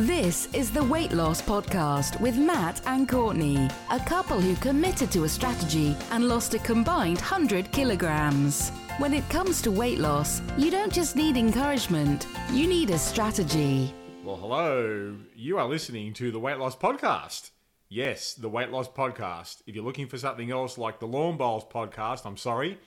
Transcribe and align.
This 0.00 0.50
is 0.52 0.70
the 0.70 0.84
Weight 0.84 1.12
Loss 1.12 1.40
Podcast 1.40 2.20
with 2.20 2.36
Matt 2.36 2.82
and 2.84 3.08
Courtney, 3.08 3.66
a 3.90 3.98
couple 3.98 4.38
who 4.38 4.54
committed 4.56 5.10
to 5.12 5.24
a 5.24 5.28
strategy 5.30 5.96
and 6.10 6.28
lost 6.28 6.52
a 6.52 6.58
combined 6.58 7.16
100 7.16 7.72
kilograms. 7.72 8.68
When 8.98 9.14
it 9.14 9.26
comes 9.30 9.62
to 9.62 9.70
weight 9.70 9.98
loss, 9.98 10.42
you 10.58 10.70
don't 10.70 10.92
just 10.92 11.16
need 11.16 11.38
encouragement, 11.38 12.26
you 12.52 12.66
need 12.66 12.90
a 12.90 12.98
strategy. 12.98 13.94
Well, 14.22 14.36
hello. 14.36 15.16
You 15.34 15.56
are 15.56 15.66
listening 15.66 16.12
to 16.12 16.30
the 16.30 16.40
Weight 16.40 16.58
Loss 16.58 16.76
Podcast. 16.76 17.52
Yes, 17.88 18.34
the 18.34 18.50
Weight 18.50 18.70
Loss 18.70 18.88
Podcast. 18.88 19.62
If 19.66 19.74
you're 19.74 19.82
looking 19.82 20.08
for 20.08 20.18
something 20.18 20.50
else 20.50 20.76
like 20.76 21.00
the 21.00 21.06
Lawn 21.06 21.38
Bowls 21.38 21.64
Podcast, 21.64 22.26
I'm 22.26 22.36
sorry. 22.36 22.78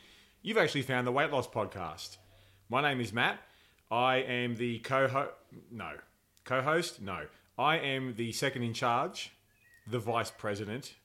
You've 0.44 0.60
actually 0.60 0.84
found 0.84 1.08
the 1.08 1.12
Weight 1.12 1.32
Loss 1.32 1.48
Podcast. 1.48 2.18
My 2.70 2.84
name 2.84 3.02
is 3.02 3.12
Matt. 3.12 3.40
I 3.90 4.18
am 4.18 4.58
the 4.58 4.78
co-host. 4.78 5.32
No, 5.72 5.94
co-host. 6.50 7.00
No, 7.00 7.28
I 7.60 7.78
am 7.78 8.16
the 8.16 8.32
second 8.32 8.64
in 8.64 8.74
charge, 8.74 9.32
the 9.86 10.00
vice 10.00 10.32
president, 10.32 10.96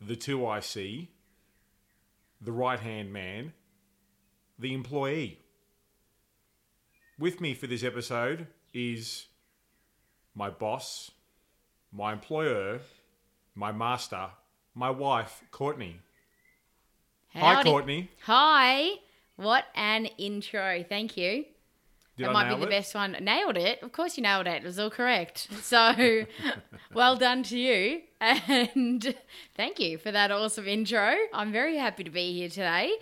the 0.00 0.14
two 0.14 0.48
IC, 0.48 1.08
the 2.40 2.52
right 2.52 2.78
hand 2.78 3.12
man, 3.12 3.52
the 4.56 4.72
employee. 4.72 5.40
With 7.18 7.40
me 7.40 7.52
for 7.52 7.66
this 7.66 7.82
episode 7.82 8.46
is 8.72 9.26
my 10.36 10.50
boss, 10.50 11.10
my 11.92 12.12
employer, 12.12 12.78
my 13.56 13.72
master, 13.72 14.28
my 14.72 14.90
wife, 14.90 15.42
Courtney. 15.50 15.96
Hi, 17.34 17.64
Courtney. 17.64 18.10
Hi. 18.26 18.90
What 19.34 19.64
an 19.74 20.06
intro. 20.16 20.84
Thank 20.88 21.16
you. 21.16 21.44
Did 22.16 22.26
that 22.26 22.30
I 22.30 22.32
might 22.32 22.54
be 22.54 22.60
the 22.60 22.66
it? 22.66 22.70
best 22.70 22.94
one. 22.94 23.12
Nailed 23.20 23.56
it. 23.58 23.82
Of 23.82 23.92
course 23.92 24.16
you 24.16 24.22
nailed 24.22 24.46
it. 24.46 24.62
It 24.62 24.64
was 24.64 24.78
all 24.78 24.90
correct. 24.90 25.48
So 25.62 26.24
well 26.94 27.16
done 27.16 27.42
to 27.44 27.58
you. 27.58 28.02
And 28.20 29.14
thank 29.56 29.78
you 29.78 29.98
for 29.98 30.10
that 30.10 30.30
awesome 30.30 30.66
intro. 30.66 31.14
I'm 31.34 31.52
very 31.52 31.76
happy 31.76 32.04
to 32.04 32.10
be 32.10 32.32
here 32.32 32.48
today. 32.48 32.92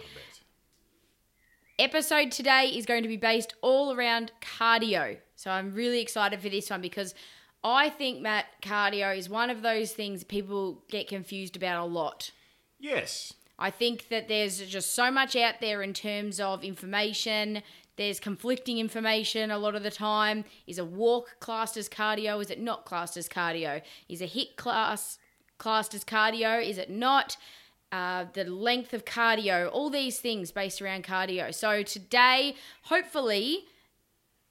Episode 1.78 2.32
today 2.32 2.66
is 2.66 2.86
going 2.86 3.02
to 3.02 3.08
be 3.08 3.16
based 3.16 3.54
all 3.60 3.94
around 3.94 4.32
cardio. 4.40 5.18
So 5.36 5.50
I'm 5.50 5.74
really 5.74 6.00
excited 6.00 6.40
for 6.40 6.48
this 6.48 6.70
one 6.70 6.80
because 6.80 7.14
I 7.62 7.90
think, 7.90 8.20
Matt, 8.20 8.46
cardio 8.62 9.16
is 9.16 9.28
one 9.28 9.50
of 9.50 9.62
those 9.62 9.92
things 9.92 10.24
people 10.24 10.82
get 10.88 11.08
confused 11.08 11.56
about 11.56 11.82
a 11.82 11.86
lot. 11.86 12.30
Yes. 12.78 13.32
I 13.58 13.70
think 13.70 14.08
that 14.08 14.28
there's 14.28 14.60
just 14.60 14.94
so 14.94 15.10
much 15.10 15.36
out 15.36 15.54
there 15.60 15.82
in 15.82 15.94
terms 15.94 16.40
of 16.40 16.64
information. 16.64 17.62
There's 17.96 18.18
conflicting 18.18 18.78
information 18.78 19.50
a 19.50 19.58
lot 19.58 19.74
of 19.74 19.82
the 19.82 19.90
time. 19.90 20.44
Is 20.66 20.78
a 20.78 20.84
walk 20.84 21.36
classed 21.40 21.76
as 21.76 21.88
cardio? 21.88 22.40
Is 22.40 22.50
it 22.50 22.60
not 22.60 22.84
classed 22.84 23.16
as 23.16 23.28
cardio? 23.28 23.82
Is 24.08 24.20
a 24.20 24.26
HIIT 24.26 24.56
class 24.56 25.18
classed 25.58 25.94
as 25.94 26.04
cardio? 26.04 26.64
Is 26.64 26.78
it 26.78 26.90
not? 26.90 27.36
Uh, 27.92 28.24
the 28.32 28.44
length 28.44 28.92
of 28.92 29.04
cardio, 29.04 29.70
all 29.70 29.88
these 29.88 30.18
things 30.18 30.50
based 30.50 30.82
around 30.82 31.04
cardio. 31.04 31.54
So 31.54 31.84
today, 31.84 32.56
hopefully, 32.82 33.66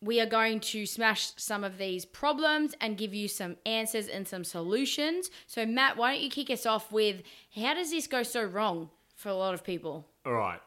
we 0.03 0.21
are 0.21 0.25
going 0.25 0.59
to 0.59 0.85
smash 0.85 1.31
some 1.35 1.65
of 1.65 1.77
these 1.77 2.05
problems 2.05 2.73
and 2.79 2.97
give 2.97 3.13
you 3.13 3.27
some 3.27 3.57
answers 3.65 4.07
and 4.07 4.25
some 4.25 4.45
solutions. 4.45 5.29
So, 5.45 5.65
Matt, 5.65 5.97
why 5.97 6.13
don't 6.13 6.23
you 6.23 6.29
kick 6.29 6.49
us 6.49 6.65
off 6.65 6.91
with 6.91 7.21
how 7.55 7.73
does 7.73 7.91
this 7.91 8.07
go 8.07 8.23
so 8.23 8.43
wrong 8.43 8.89
for 9.15 9.27
a 9.27 9.35
lot 9.35 9.53
of 9.53 9.63
people? 9.63 10.07
All 10.25 10.33
right. 10.33 10.59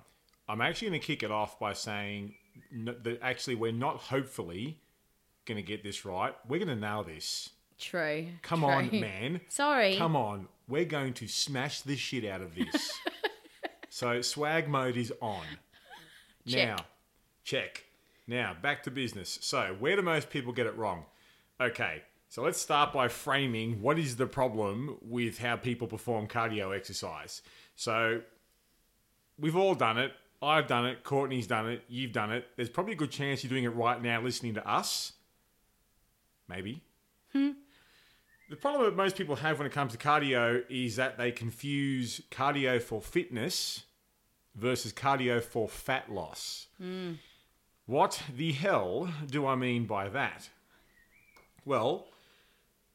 I'm 0.49 0.61
actually 0.61 0.89
going 0.89 1.01
to 1.01 1.07
kick 1.07 1.23
it 1.23 1.31
off 1.31 1.59
by 1.59 1.73
saying 1.73 2.35
that 2.73 3.19
actually 3.23 3.55
we're 3.55 3.73
not 3.73 3.97
hopefully 3.97 4.81
going 5.47 5.57
to 5.57 5.63
get 5.63 5.83
this 5.83 6.05
right. 6.05 6.35
We're 6.49 6.59
going 6.59 6.69
to 6.69 6.77
nail 6.77 7.05
this. 7.05 7.51
True. 7.79 8.27
Come 8.43 8.61
true. 8.61 8.69
on, 8.69 9.01
man. 9.01 9.41
Sorry. 9.49 9.97
Come 9.97 10.17
on. 10.17 10.49
We're 10.69 10.85
going 10.85 11.15
to 11.15 11.29
smash 11.29 11.83
the 11.83 11.97
shit 11.97 12.25
out 12.25 12.41
of 12.41 12.55
this. 12.55 12.93
so 13.89 14.21
swag 14.21 14.69
mode 14.69 14.97
is 14.97 15.13
on. 15.21 15.45
Check. 16.47 16.69
Now, 16.69 16.77
check. 17.45 17.85
Now, 18.27 18.57
back 18.61 18.83
to 18.85 18.91
business. 18.91 19.39
So, 19.41 19.77
where 19.79 19.95
do 19.97 20.03
most 20.03 20.31
people 20.31 20.53
get 20.53 20.67
it 20.67 20.77
wrong? 20.77 21.05
Okay, 21.61 22.03
so 22.29 22.43
let's 22.43 22.61
start 22.61 22.93
by 22.93 23.09
framing 23.09 23.81
what 23.81 23.99
is 23.99 24.17
the 24.17 24.27
problem 24.27 24.99
with 25.01 25.39
how 25.39 25.57
people 25.57 25.87
perform 25.87 26.27
cardio 26.27 26.77
exercise. 26.77 27.43
So, 27.77 28.23
we've 29.39 29.57
all 29.57 29.75
done 29.75 29.99
it. 29.99 30.13
I've 30.43 30.67
done 30.67 30.87
it. 30.87 31.03
Courtney's 31.03 31.47
done 31.47 31.69
it. 31.69 31.83
You've 31.89 32.13
done 32.13 32.31
it. 32.33 32.47
There's 32.57 32.69
probably 32.69 32.93
a 32.93 32.97
good 32.97 33.11
chance 33.11 33.43
you're 33.43 33.49
doing 33.51 33.65
it 33.65 33.75
right 33.75 34.01
now 34.01 34.21
listening 34.21 34.55
to 34.55 34.69
us. 34.69 35.13
Maybe. 36.49 36.83
Hmm. 37.33 37.51
The 38.49 38.57
problem 38.57 38.85
that 38.85 38.95
most 38.95 39.17
people 39.17 39.37
have 39.37 39.59
when 39.59 39.67
it 39.67 39.73
comes 39.73 39.93
to 39.93 39.99
cardio 39.99 40.63
is 40.69 40.97
that 40.97 41.19
they 41.19 41.33
confuse 41.33 42.21
cardio 42.31 42.81
for 42.81 43.01
fitness 43.01 43.85
versus 44.55 44.93
cardio 44.93 45.43
for 45.43 45.69
fat 45.69 46.13
loss. 46.13 46.69
Hmm. 46.79 47.13
What 47.87 48.23
the 48.37 48.53
hell 48.53 49.09
do 49.27 49.47
I 49.47 49.55
mean 49.57 49.87
by 49.87 50.09
that? 50.11 50.49
Well, 51.65 52.07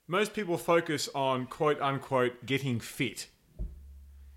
most 0.07 0.33
people 0.33 0.57
focus 0.57 1.09
on 1.13 1.45
quote 1.47 1.81
unquote 1.81 2.45
getting 2.45 2.79
fit. 2.79 3.27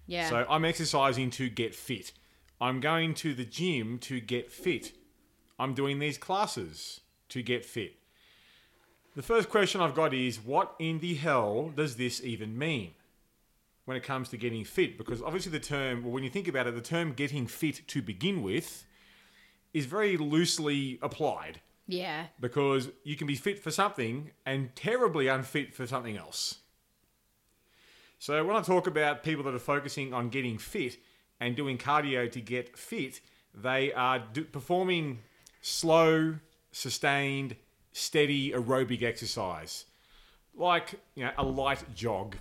yeah. 0.07 0.29
So 0.29 0.47
I'm 0.49 0.65
exercising 0.65 1.31
to 1.33 1.49
get 1.49 1.75
fit. 1.75 2.13
I'm 2.61 2.81
going 2.81 3.15
to 3.15 3.35
the 3.35 3.45
gym 3.45 3.99
to 4.01 4.21
get 4.21 4.51
fit. 4.51 4.93
I'm 5.59 5.75
doing 5.75 5.99
these 5.99 6.19
classes 6.19 7.01
to 7.29 7.43
get 7.43 7.65
fit. 7.65 7.97
The 9.17 9.23
first 9.23 9.49
question 9.49 9.81
I've 9.81 9.95
got 9.95 10.13
is 10.13 10.41
what 10.41 10.75
in 10.79 10.99
the 10.99 11.15
hell 11.15 11.73
does 11.75 11.97
this 11.97 12.23
even 12.25 12.59
mean 12.59 12.93
when 13.85 13.97
it 13.97 14.03
comes 14.03 14.29
to 14.31 14.37
getting 14.37 14.65
fit? 14.65 14.99
Because 14.99 15.23
obviously, 15.23 15.53
the 15.53 15.61
term, 15.61 16.03
well, 16.03 16.13
when 16.13 16.25
you 16.25 16.31
think 16.31 16.49
about 16.49 16.67
it, 16.67 16.75
the 16.75 16.81
term 16.81 17.13
getting 17.13 17.47
fit 17.47 17.87
to 17.89 18.03
begin 18.03 18.43
with 18.43 18.87
is 19.73 19.87
very 19.87 20.17
loosely 20.17 20.99
applied 21.03 21.61
yeah. 21.87 22.27
because 22.41 22.89
you 23.03 23.17
can 23.17 23.27
be 23.27 23.35
fit 23.35 23.59
for 23.59 23.71
something 23.71 24.31
and 24.47 24.75
terribly 24.75 25.29
unfit 25.29 25.75
for 25.75 25.87
something 25.87 26.17
else. 26.17 26.59
So 28.19 28.43
when 28.45 28.57
I 28.57 28.63
talk 28.63 28.87
about 28.87 29.23
people 29.23 29.45
that 29.45 29.55
are 29.55 29.59
focusing 29.59 30.15
on 30.15 30.29
getting 30.31 30.59
fit 30.59 30.97
and 31.41 31.57
doing 31.57 31.79
cardio 31.79 32.31
to 32.31 32.41
get 32.41 32.77
fit, 32.77 33.21
they 33.55 33.93
are 33.93 34.19
do- 34.33 34.45
performing 34.45 35.21
slow, 35.61 36.37
sustained, 36.73 37.57
steady 37.93 38.51
aerobic 38.51 39.03
exercise, 39.03 39.85
like 40.57 40.95
you 41.15 41.25
know 41.25 41.33
a 41.37 41.45
light 41.45 41.85
jog 41.95 42.37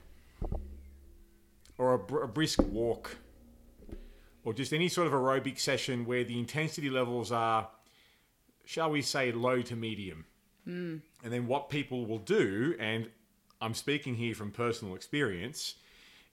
or 1.78 1.94
a, 1.94 2.00
br- 2.00 2.22
a 2.22 2.28
brisk 2.28 2.62
walk. 2.64 3.18
Or 4.46 4.54
just 4.54 4.74
any 4.74 4.90
sort 4.90 5.08
of 5.08 5.14
aerobic 5.14 5.58
session 5.58 6.06
where 6.06 6.26
the 6.26 6.38
intensity 6.38 6.90
levels 6.90 7.32
are 7.32 7.70
shall 8.66 8.90
we 8.90 9.02
say, 9.02 9.32
low 9.32 9.62
to 9.62 9.76
medium. 9.76 10.26
Hmm. 10.66 10.98
And 11.24 11.34
then 11.34 11.48
what 11.48 11.70
people 11.70 12.06
will 12.06 12.20
do, 12.20 12.76
and 12.80 13.10
I'm 13.62 13.74
speaking 13.74 14.16
here 14.16 14.36
from 14.36 14.52
personal 14.52 14.96
experience, 14.96 15.76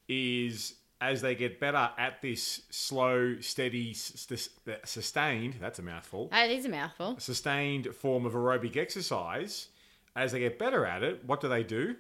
is 0.09 0.75
as 1.01 1.23
they 1.23 1.35
get 1.35 1.59
better 1.59 1.91
at 1.97 2.21
this 2.21 2.63
slow, 2.71 3.37
steady, 3.41 3.95
sustained, 3.95 5.55
that's 5.61 5.79
a 5.79 5.83
mouthful, 5.83 6.29
That 6.29 6.51
is 6.51 6.67
a 6.67 6.69
mouthful. 6.69 7.19
sustained 7.19 7.95
form 7.95 8.27
of 8.27 8.35
aerobic 8.35 8.77
exercise, 8.77 9.69
as 10.15 10.33
they 10.33 10.41
get 10.41 10.59
better 10.59 10.85
at 10.85 11.03
it, 11.03 11.25
what 11.25 11.41
do 11.41 11.49
they 11.49 11.63
do? 11.63 11.97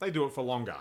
They 0.00 0.10
do 0.10 0.24
it 0.24 0.32
for 0.32 0.42
longer. 0.42 0.76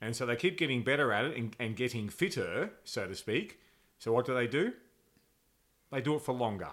And 0.00 0.16
so 0.16 0.26
they 0.26 0.36
keep 0.36 0.56
getting 0.58 0.82
better 0.82 1.12
at 1.12 1.24
it 1.26 1.36
and, 1.36 1.54
and 1.58 1.76
getting 1.76 2.08
fitter, 2.08 2.70
so 2.84 3.06
to 3.06 3.14
speak. 3.14 3.60
So 3.98 4.12
what 4.12 4.26
do 4.26 4.34
they 4.34 4.46
do? 4.46 4.72
They 5.92 6.00
do 6.00 6.14
it 6.16 6.22
for 6.22 6.32
longer 6.34 6.70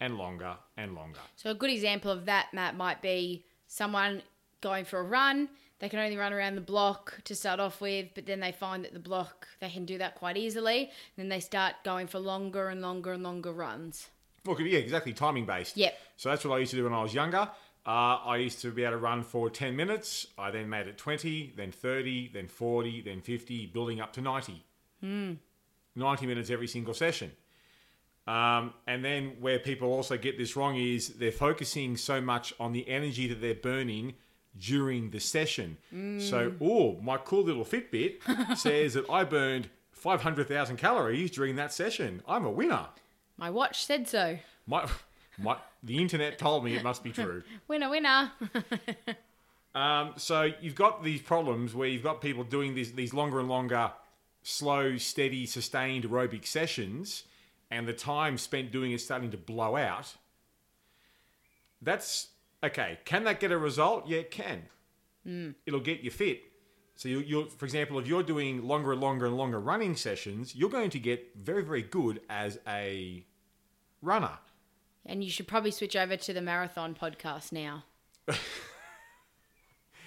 and 0.00 0.16
longer 0.16 0.56
and 0.76 0.94
longer. 0.94 1.20
So 1.36 1.50
a 1.50 1.54
good 1.54 1.70
example 1.70 2.10
of 2.10 2.26
that, 2.26 2.48
Matt, 2.52 2.76
might 2.76 3.02
be 3.02 3.44
someone 3.66 4.22
going 4.60 4.84
for 4.84 5.00
a 5.00 5.02
run. 5.02 5.48
They 5.80 5.88
can 5.88 6.00
only 6.00 6.16
run 6.16 6.32
around 6.32 6.56
the 6.56 6.60
block 6.60 7.20
to 7.24 7.34
start 7.34 7.60
off 7.60 7.80
with, 7.80 8.08
but 8.14 8.26
then 8.26 8.40
they 8.40 8.50
find 8.52 8.84
that 8.84 8.92
the 8.92 8.98
block 8.98 9.46
they 9.60 9.70
can 9.70 9.84
do 9.84 9.98
that 9.98 10.16
quite 10.16 10.36
easily. 10.36 10.80
And 10.82 10.90
Then 11.16 11.28
they 11.28 11.40
start 11.40 11.74
going 11.84 12.08
for 12.08 12.18
longer 12.18 12.68
and 12.68 12.82
longer 12.82 13.12
and 13.12 13.22
longer 13.22 13.52
runs. 13.52 14.08
Look, 14.44 14.60
yeah, 14.60 14.78
exactly, 14.78 15.12
timing 15.12 15.46
based. 15.46 15.76
Yep. 15.76 15.98
So 16.16 16.30
that's 16.30 16.44
what 16.44 16.56
I 16.56 16.58
used 16.58 16.70
to 16.72 16.76
do 16.76 16.84
when 16.84 16.94
I 16.94 17.02
was 17.02 17.14
younger. 17.14 17.48
Uh, 17.86 18.18
I 18.24 18.36
used 18.38 18.60
to 18.62 18.70
be 18.70 18.82
able 18.82 18.92
to 18.92 18.98
run 18.98 19.22
for 19.22 19.50
10 19.50 19.74
minutes. 19.76 20.26
I 20.36 20.50
then 20.50 20.68
made 20.68 20.88
it 20.88 20.98
20, 20.98 21.54
then 21.56 21.72
30, 21.72 22.30
then 22.34 22.48
40, 22.48 23.02
then 23.02 23.20
50, 23.20 23.66
building 23.66 24.00
up 24.00 24.12
to 24.14 24.20
90. 24.20 24.62
90 25.94 26.26
minutes 26.26 26.50
every 26.50 26.66
single 26.66 26.94
session. 26.94 27.32
Um, 28.26 28.74
and 28.86 29.02
then 29.02 29.36
where 29.40 29.58
people 29.58 29.90
also 29.90 30.18
get 30.18 30.36
this 30.36 30.54
wrong 30.54 30.76
is 30.76 31.14
they're 31.14 31.32
focusing 31.32 31.96
so 31.96 32.20
much 32.20 32.52
on 32.60 32.72
the 32.72 32.86
energy 32.86 33.26
that 33.28 33.40
they're 33.40 33.54
burning 33.54 34.14
during 34.58 35.10
the 35.10 35.20
session. 35.20 35.76
So, 36.18 36.52
oh, 36.60 36.98
my 37.00 37.16
cool 37.18 37.44
little 37.44 37.64
Fitbit 37.64 38.56
says 38.56 38.94
that 38.94 39.08
I 39.10 39.24
burned 39.24 39.68
500,000 39.92 40.76
calories 40.76 41.30
during 41.30 41.56
that 41.56 41.72
session. 41.72 42.22
I'm 42.26 42.44
a 42.44 42.50
winner. 42.50 42.86
My 43.36 43.50
watch 43.50 43.84
said 43.84 44.08
so. 44.08 44.38
My, 44.66 44.88
my, 45.38 45.56
the 45.82 45.98
internet 45.98 46.38
told 46.38 46.64
me 46.64 46.76
it 46.76 46.82
must 46.82 47.02
be 47.02 47.12
true. 47.12 47.42
Winner, 47.68 47.88
winner. 47.88 48.32
Um, 49.74 50.14
so 50.16 50.50
you've 50.60 50.74
got 50.74 51.04
these 51.04 51.22
problems 51.22 51.72
where 51.72 51.86
you've 51.86 52.02
got 52.02 52.20
people 52.20 52.42
doing 52.42 52.74
these 52.74 52.94
these 52.94 53.14
longer 53.14 53.38
and 53.38 53.48
longer, 53.48 53.92
slow, 54.42 54.96
steady, 54.96 55.46
sustained 55.46 56.04
aerobic 56.04 56.46
sessions, 56.46 57.24
and 57.70 57.86
the 57.86 57.92
time 57.92 58.38
spent 58.38 58.72
doing 58.72 58.90
it 58.90 59.00
starting 59.00 59.30
to 59.30 59.36
blow 59.36 59.76
out. 59.76 60.16
That's 61.80 62.28
okay. 62.62 62.98
Can 63.04 63.24
that 63.24 63.40
get 63.40 63.52
a 63.52 63.58
result? 63.58 64.06
Yeah, 64.06 64.18
it 64.18 64.30
can. 64.30 64.62
Hmm. 65.24 65.50
It'll 65.66 65.80
get 65.80 66.00
you 66.00 66.10
fit. 66.10 66.42
So 66.96 67.08
you, 67.08 67.20
you'll, 67.20 67.46
for 67.46 67.64
example, 67.64 67.98
if 68.00 68.08
you're 68.08 68.24
doing 68.24 68.66
longer 68.66 68.92
and 68.92 69.00
longer 69.00 69.26
and 69.26 69.36
longer 69.36 69.60
running 69.60 69.94
sessions, 69.94 70.56
you're 70.56 70.70
going 70.70 70.90
to 70.90 70.98
get 70.98 71.36
very, 71.36 71.62
very 71.62 71.82
good 71.82 72.20
as 72.28 72.58
a 72.66 73.24
runner. 74.02 74.38
And 75.06 75.22
you 75.22 75.30
should 75.30 75.46
probably 75.46 75.70
switch 75.70 75.94
over 75.94 76.16
to 76.16 76.32
the 76.32 76.42
marathon 76.42 76.96
podcast 77.00 77.52
now. 77.52 77.84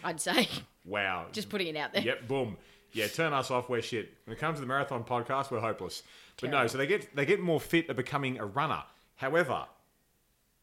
I'd 0.04 0.20
say. 0.20 0.48
Wow. 0.86 1.28
Just 1.32 1.50
putting 1.50 1.68
it 1.68 1.78
out 1.78 1.94
there. 1.94 2.02
Yep, 2.04 2.28
boom. 2.28 2.58
Yeah, 2.94 3.08
turn 3.08 3.34
us 3.34 3.52
off. 3.52 3.70
We're 3.70 3.82
shit. 3.82 4.14
When 4.26 4.36
it 4.36 4.40
comes 4.40 4.58
to 4.58 4.62
the 4.62 4.68
marathon 4.68 5.04
podcast, 5.04 5.50
we're 5.50 5.60
hopeless. 5.60 6.04
But 6.42 6.50
no, 6.50 6.68
so 6.68 6.78
they 6.78 6.88
get 6.88 7.16
they 7.16 7.26
get 7.26 7.40
more 7.40 7.60
fit 7.60 7.90
at 7.90 7.96
becoming 7.96 8.40
a 8.40 8.46
runner. 8.46 8.84
However, 9.16 9.66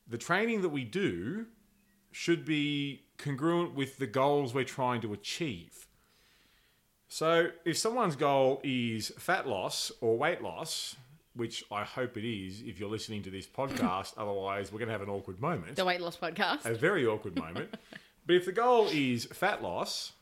the 0.09 0.19
training 0.19 0.63
that 0.63 0.71
we 0.71 0.85
do 0.85 1.47
should 2.13 2.45
be 2.45 3.03
congruent 3.19 3.75
with 3.75 3.99
the 3.99 4.07
goals 4.07 4.55
we're 4.55 4.65
trying 4.65 5.01
to 5.03 5.13
achieve. 5.13 5.87
So, 7.09 7.49
if 7.65 7.79
someone's 7.79 8.17
goal 8.17 8.61
is 8.63 9.09
fat 9.19 9.49
loss 9.49 9.91
or 10.01 10.19
weight 10.19 10.43
loss, 10.43 10.95
which 11.35 11.65
I 11.71 11.85
hope 11.85 12.17
it 12.19 12.25
is 12.29 12.63
if 12.63 12.79
you're 12.79 12.91
listening 12.91 13.23
to 13.23 13.31
this 13.31 13.47
podcast, 13.59 14.13
otherwise 14.19 14.71
we're 14.73 14.79
going 14.79 14.89
to 14.89 14.93
have 14.93 15.03
an 15.03 15.09
awkward 15.09 15.41
moment 15.41 15.77
The 15.77 15.85
weight 15.85 16.01
loss 16.01 16.17
podcast. 16.17 16.67
a 16.67 16.75
very 16.75 17.07
awkward 17.07 17.37
moment. 17.37 17.75
But 18.27 18.37
if 18.37 18.45
the 18.45 18.53
goal 18.53 18.89
is 18.93 19.25
fat 19.25 19.63
loss, 19.63 20.13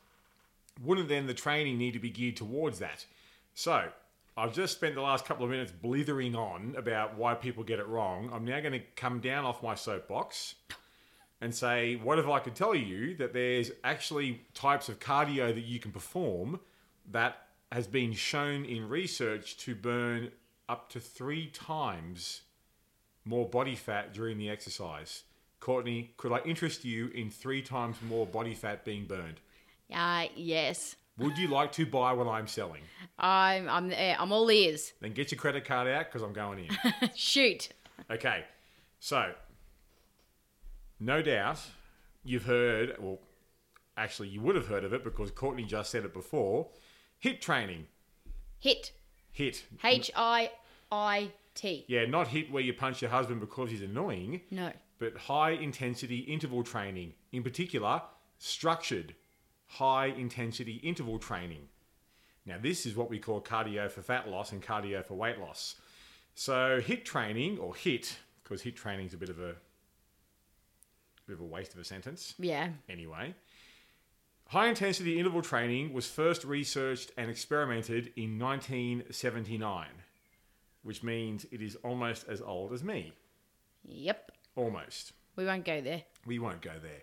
wouldn't 0.81 1.09
then 1.09 1.27
the 1.27 1.35
training 1.35 1.77
need 1.77 1.95
to 1.95 1.99
be 1.99 2.09
geared 2.09 2.37
towards 2.37 2.79
that? 2.79 3.05
So, 3.53 3.89
I've 4.37 4.55
just 4.55 4.75
spent 4.75 4.95
the 4.95 5.01
last 5.01 5.25
couple 5.25 5.45
of 5.45 5.51
minutes 5.51 5.73
blithering 5.73 6.37
on 6.37 6.77
about 6.79 7.17
why 7.17 7.35
people 7.35 7.65
get 7.65 7.81
it 7.81 7.89
wrong. 7.89 8.31
I'm 8.33 8.45
now 8.45 8.61
going 8.61 8.75
to 8.75 8.83
come 8.95 9.19
down 9.19 9.45
off 9.45 9.61
my 9.61 9.75
soapbox 9.75 10.55
and 11.41 11.55
say, 11.55 11.97
what 11.97 12.19
if 12.19 12.27
I 12.27 12.39
could 12.39 12.55
tell 12.55 12.75
you 12.75 13.15
that 13.17 13.33
there's 13.33 13.71
actually 13.85 14.43
types 14.55 14.89
of 14.89 14.99
cardio 14.99 15.55
that 15.55 15.65
you 15.65 15.79
can 15.79 15.93
perform 15.93 16.61
that 17.11 17.37
has 17.71 17.87
been 17.87 18.13
shown 18.13 18.65
in 18.65 18.89
research 18.89 19.57
to 19.59 19.75
burn 19.75 20.31
up 20.69 20.89
to 20.91 21.01
three 21.01 21.47
times 21.49 22.43
more 23.25 23.49
body 23.49 23.75
fat 23.75 24.15
during 24.15 24.39
the 24.39 24.49
exercise. 24.49 25.25
Courtney, 25.61 26.13
could 26.17 26.33
I 26.33 26.39
interest 26.41 26.85
you 26.85 27.09
in 27.09 27.31
three 27.31 27.63
times 27.63 27.97
more 28.09 28.27
body 28.27 28.55
fat 28.55 28.85
being 28.85 29.05
burned? 29.05 29.41
Uh, 29.93 30.27
yes. 30.35 30.97
Would 31.19 31.39
you 31.39 31.49
like 31.49 31.73
to 31.73 31.87
buy 31.87 32.13
what 32.13 32.27
I'm 32.27 32.47
selling? 32.47 32.83
I'm 33.19 33.69
I'm. 33.71 33.93
I'm 33.93 34.33
all 34.33 34.51
ears. 34.51 34.93
Then 35.01 35.13
get 35.13 35.33
your 35.33 35.39
credit 35.39 35.65
card 35.65 35.89
out 35.89 36.07
because 36.07 36.23
I'm 36.23 36.35
going 36.35 36.67
in. 36.67 37.11
Shoot. 37.15 37.71
okay, 38.11 38.45
so 39.01 39.33
no 41.01 41.23
doubt 41.23 41.61
you've 42.25 42.45
heard, 42.45 42.97
well, 42.99 43.19
actually, 43.97 44.29
you 44.29 44.41
would 44.41 44.57
have 44.57 44.67
heard 44.67 44.85
of 44.85 44.93
it 44.93 45.05
because 45.05 45.31
Courtney 45.31 45.65
just 45.65 45.91
said 45.91 46.05
it 46.05 46.13
before 46.13 46.69
HIIT 47.23 47.41
training. 47.41 47.87
Hit. 48.59 48.93
Hit. 49.33 49.65
H 49.85 50.11
I 50.17 50.51
I 50.91 51.31
T. 51.55 51.85
Yeah, 51.89 52.07
not 52.07 52.29
hit 52.29 52.51
where 52.51 52.63
you 52.63 52.73
punch 52.73 53.01
your 53.03 53.11
husband 53.11 53.41
because 53.41 53.71
he's 53.71 53.83
annoying. 53.83 54.43
No. 54.51 54.73
but 54.99 55.17
high 55.17 55.51
intensity 55.51 56.21
interval 56.21 56.63
training, 56.63 57.13
in 57.33 57.43
particular, 57.43 58.03
structured 58.39 59.15
high 59.67 60.07
intensity 60.07 60.75
interval 60.77 61.19
training. 61.19 61.69
Now, 62.45 62.57
this 62.61 62.87
is 62.87 62.95
what 62.95 63.11
we 63.11 63.19
call 63.19 63.41
cardio 63.41 63.91
for 63.91 64.03
fat 64.03 64.29
loss 64.29 64.53
and 64.53 64.63
cardio 64.63 65.05
for 65.05 65.15
weight 65.15 65.39
loss. 65.39 65.77
So, 66.35 66.81
HIIT 66.81 67.05
training, 67.05 67.59
or 67.59 67.73
HIIT, 67.75 68.15
because 68.43 68.63
HIIT 68.63 68.77
training 68.77 69.07
is 69.07 69.15
a 69.15 69.17
bit 69.17 69.31
of 69.31 69.41
a 69.41 69.57
bit 71.27 71.35
of 71.35 71.41
a 71.41 71.45
waste 71.45 71.75
of 71.75 71.81
a 71.81 71.85
sentence. 71.85 72.35
Yeah. 72.39 72.69
Anyway, 72.89 73.35
high 74.49 74.69
intensity 74.69 75.19
interval 75.19 75.43
training 75.43 75.93
was 75.93 76.07
first 76.07 76.45
researched 76.45 77.11
and 77.17 77.31
experimented 77.31 78.13
in 78.17 78.39
1979, 78.39 79.87
which 80.83 81.03
means 81.03 81.47
it 81.51 81.61
is 81.63 81.77
almost 81.83 82.29
as 82.29 82.41
old 82.41 82.73
as 82.73 82.83
me. 82.85 83.13
Yep. 83.85 84.33
Almost. 84.55 85.13
We 85.37 85.45
won't 85.45 85.65
go 85.65 85.81
there. 85.81 86.03
We 86.25 86.39
won't 86.39 86.63
go 86.63 86.73
there. 86.81 87.03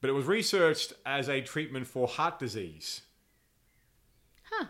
But 0.00 0.10
it 0.10 0.14
was 0.14 0.26
researched 0.26 0.94
as 1.06 1.28
a 1.28 1.40
treatment 1.40 1.86
for 1.86 2.08
heart 2.08 2.38
disease. 2.38 3.02
Huh. 4.50 4.66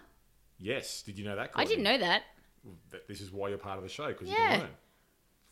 Yes. 0.58 1.02
Did 1.02 1.18
you 1.18 1.24
know 1.24 1.36
that? 1.36 1.50
I 1.54 1.64
didn't 1.64 1.84
know 1.84 1.96
that. 1.98 2.22
That 2.90 3.08
this 3.08 3.20
is 3.20 3.32
why 3.32 3.48
you're 3.48 3.58
part 3.58 3.78
of 3.78 3.82
the 3.82 3.88
show 3.88 4.08
because 4.08 4.28
you 4.28 4.34
Yeah. 4.36 4.50
can 4.50 4.60
learn. 4.60 4.70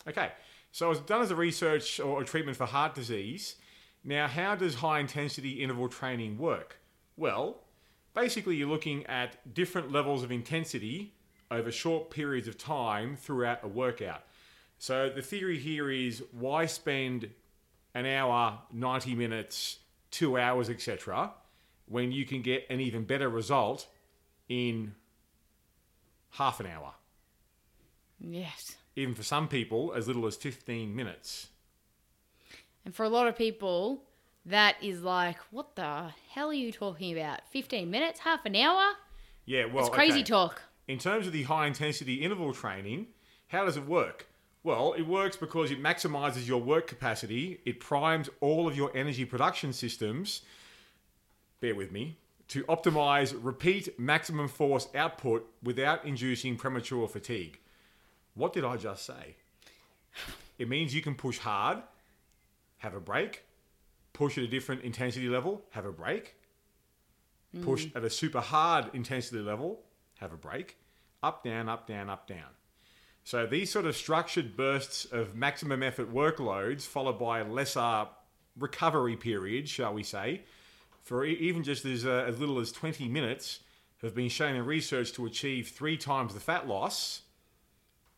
Okay. 0.09 0.33
So 0.73 0.87
it 0.87 0.91
was 0.91 1.01
done 1.01 1.23
as 1.23 1.31
a 1.31 1.37
research 1.37 1.99
or 2.01 2.23
a 2.23 2.25
treatment 2.25 2.57
for 2.57 2.67
heart 2.67 2.95
disease. 2.95 3.57
Now, 4.05 4.29
how 4.29 4.55
does 4.55 4.77
high 4.77 5.01
intensity 5.01 5.63
interval 5.63 5.89
training 5.89 6.39
work? 6.39 6.79
Well, 7.17 7.59
basically, 8.15 8.57
you're 8.57 8.69
looking 8.69 9.05
at 9.07 9.53
different 9.53 9.93
levels 9.93 10.23
of 10.23 10.31
intensity 10.31 11.15
over 11.51 11.71
short 11.71 12.11
periods 12.11 12.49
of 12.49 12.57
time 12.57 13.17
throughout 13.17 13.65
a 13.65 13.69
workout. 13.69 14.23
So 14.79 15.11
the 15.11 15.23
theory 15.23 15.59
here 15.59 15.91
is 15.91 16.23
why 16.33 16.67
spend 16.67 17.29
an 17.95 18.07
hour, 18.07 18.61
90 18.73 19.15
minutes, 19.15 19.81
two 20.11 20.39
hours, 20.39 20.71
etc., 20.71 21.33
when 21.87 22.13
you 22.13 22.25
can 22.25 22.41
get 22.41 22.65
an 22.71 22.81
even 22.81 23.05
better 23.05 23.29
result 23.29 23.87
in 24.49 24.95
half 26.31 26.61
an 26.61 26.67
hour? 26.67 26.95
Yes. 28.21 28.77
Even 29.01 29.15
for 29.15 29.23
some 29.23 29.49
people, 29.49 29.95
as 29.97 30.07
little 30.07 30.27
as 30.27 30.37
15 30.37 30.95
minutes. 30.95 31.49
And 32.85 32.95
for 32.95 33.05
a 33.05 33.09
lot 33.09 33.27
of 33.27 33.35
people, 33.35 34.03
that 34.45 34.77
is 34.83 35.01
like, 35.01 35.39
what 35.51 35.75
the 35.75 36.11
hell 36.29 36.51
are 36.51 36.55
you 36.55 36.71
talking 36.71 37.17
about? 37.19 37.41
15 37.51 37.91
minutes? 37.91 38.21
Half 38.21 38.45
an 38.45 38.55
hour? 38.57 38.93
Yeah, 39.47 39.65
well, 39.65 39.87
It's 39.87 39.95
crazy 39.95 40.21
okay. 40.21 40.25
talk. 40.25 40.61
In 40.87 40.99
terms 40.99 41.27
of 41.27 41.33
the 41.33 41.45
high 41.45 41.67
intensity 41.67 42.17
interval 42.17 42.53
training, 42.53 43.07
how 43.49 43.65
does 43.65 43.79
it 43.79 43.87
work? 43.87 44.27
Well, 44.63 44.93
it 44.93 45.07
works 45.07 45.35
because 45.35 45.71
it 45.71 45.83
maximizes 45.83 46.47
your 46.47 46.61
work 46.61 46.87
capacity, 46.87 47.61
it 47.65 47.81
primes 47.81 48.29
all 48.43 48.69
of 48.69 48.77
your 48.77 48.95
energy 48.95 49.25
production 49.25 49.73
systems, 49.73 50.43
bear 51.61 51.75
with 51.75 51.91
me, 51.91 52.19
to 52.49 52.65
optimize 52.65 53.35
repeat 53.41 53.99
maximum 53.99 54.49
force 54.49 54.89
output 54.95 55.47
without 55.63 56.05
inducing 56.05 56.57
premature 56.57 57.09
fatigue. 57.09 57.61
What 58.35 58.53
did 58.53 58.65
I 58.65 58.77
just 58.77 59.05
say? 59.05 59.37
It 60.59 60.69
means 60.69 60.95
you 60.95 61.03
can 61.03 61.15
push 61.15 61.39
hard, 61.39 61.79
have 62.79 62.95
a 62.95 63.01
break, 63.01 63.45
push 64.13 64.37
at 64.37 64.45
a 64.45 64.49
different 64.49 64.83
intensity 64.83 65.29
level, 65.29 65.63
have 65.71 65.87
a 65.87 65.93
break, 65.93 66.37
push 67.63 67.87
at 67.95 68.05
a 68.05 68.11
super 68.11 68.41
hard 68.41 68.91
intensity 68.95 69.41
level, 69.41 69.81
have 70.19 70.33
a 70.33 70.37
break, 70.37 70.77
up, 71.23 71.43
down, 71.43 71.69
up, 71.69 71.87
down, 71.87 72.11
up, 72.11 72.27
down. 72.27 72.51
So 73.25 73.47
these 73.47 73.71
sort 73.71 73.87
of 73.87 73.97
structured 73.97 74.57
bursts 74.57 75.05
of 75.05 75.35
maximum 75.35 75.83
effort 75.83 76.13
workloads, 76.13 76.83
followed 76.83 77.19
by 77.19 77.43
lesser 77.43 78.07
recovery 78.59 79.17
periods, 79.17 79.71
shall 79.71 79.95
we 79.95 80.03
say, 80.03 80.43
for 81.03 81.25
even 81.25 81.63
just 81.63 81.85
as, 81.85 82.07
uh, 82.07 82.25
as 82.27 82.39
little 82.39 82.59
as 82.59 82.73
20 82.73 83.09
minutes, 83.09 83.61
have 84.03 84.15
been 84.15 84.29
shown 84.29 84.55
in 84.55 84.65
research 84.65 85.13
to 85.13 85.27
achieve 85.27 85.69
three 85.69 85.97
times 85.97 86.35
the 86.35 86.41
fat 86.41 86.67
loss 86.67 87.23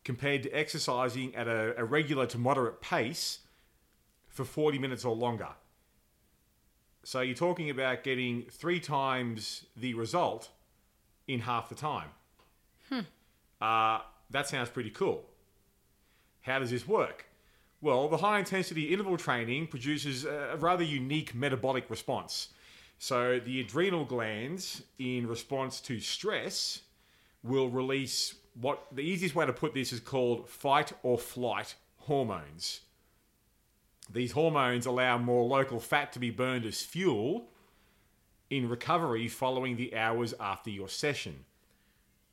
compared 0.04 0.42
to 0.42 0.50
exercising 0.50 1.34
at 1.34 1.46
a, 1.46 1.74
a 1.78 1.84
regular 1.84 2.26
to 2.26 2.38
moderate 2.38 2.80
pace 2.80 3.40
for 4.28 4.44
40 4.44 4.78
minutes 4.78 5.04
or 5.04 5.14
longer. 5.14 5.48
So 7.04 7.20
you're 7.20 7.34
talking 7.34 7.70
about 7.70 8.04
getting 8.04 8.44
three 8.50 8.80
times 8.80 9.66
the 9.76 9.94
result 9.94 10.50
in 11.26 11.40
half 11.40 11.68
the 11.68 11.74
time. 11.74 12.08
Uh, 13.60 14.00
that 14.30 14.48
sounds 14.48 14.70
pretty 14.70 14.90
cool. 14.90 15.24
How 16.42 16.58
does 16.58 16.70
this 16.70 16.86
work? 16.86 17.26
Well, 17.80 18.08
the 18.08 18.16
high 18.16 18.38
intensity 18.38 18.92
interval 18.92 19.16
training 19.16 19.66
produces 19.66 20.24
a 20.24 20.56
rather 20.58 20.84
unique 20.84 21.34
metabolic 21.34 21.90
response. 21.90 22.48
So, 22.98 23.40
the 23.40 23.60
adrenal 23.60 24.04
glands, 24.04 24.82
in 24.98 25.26
response 25.26 25.80
to 25.82 25.98
stress, 25.98 26.82
will 27.42 27.68
release 27.68 28.34
what 28.54 28.86
the 28.92 29.02
easiest 29.02 29.34
way 29.34 29.46
to 29.46 29.52
put 29.52 29.74
this 29.74 29.92
is 29.92 30.00
called 30.00 30.48
fight 30.48 30.92
or 31.02 31.18
flight 31.18 31.74
hormones. 31.98 32.80
These 34.12 34.32
hormones 34.32 34.86
allow 34.86 35.18
more 35.18 35.44
local 35.44 35.80
fat 35.80 36.12
to 36.12 36.18
be 36.18 36.30
burned 36.30 36.66
as 36.66 36.82
fuel 36.82 37.48
in 38.50 38.68
recovery 38.68 39.28
following 39.28 39.76
the 39.76 39.96
hours 39.96 40.34
after 40.38 40.70
your 40.70 40.88
session. 40.88 41.44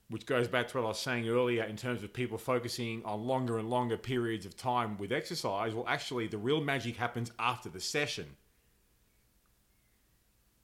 Which 0.09 0.25
goes 0.25 0.47
back 0.47 0.67
to 0.67 0.77
what 0.77 0.85
I 0.85 0.87
was 0.89 0.99
saying 0.99 1.29
earlier 1.29 1.63
in 1.63 1.77
terms 1.77 2.03
of 2.03 2.11
people 2.11 2.37
focusing 2.39 3.03
on 3.05 3.25
longer 3.25 3.59
and 3.59 3.69
longer 3.69 3.95
periods 3.95 4.45
of 4.45 4.57
time 4.57 4.97
with 4.97 5.11
exercise. 5.11 5.73
Well, 5.75 5.85
actually, 5.87 6.27
the 6.27 6.39
real 6.39 6.61
magic 6.61 6.97
happens 6.97 7.31
after 7.37 7.69
the 7.69 7.79
session. 7.79 8.25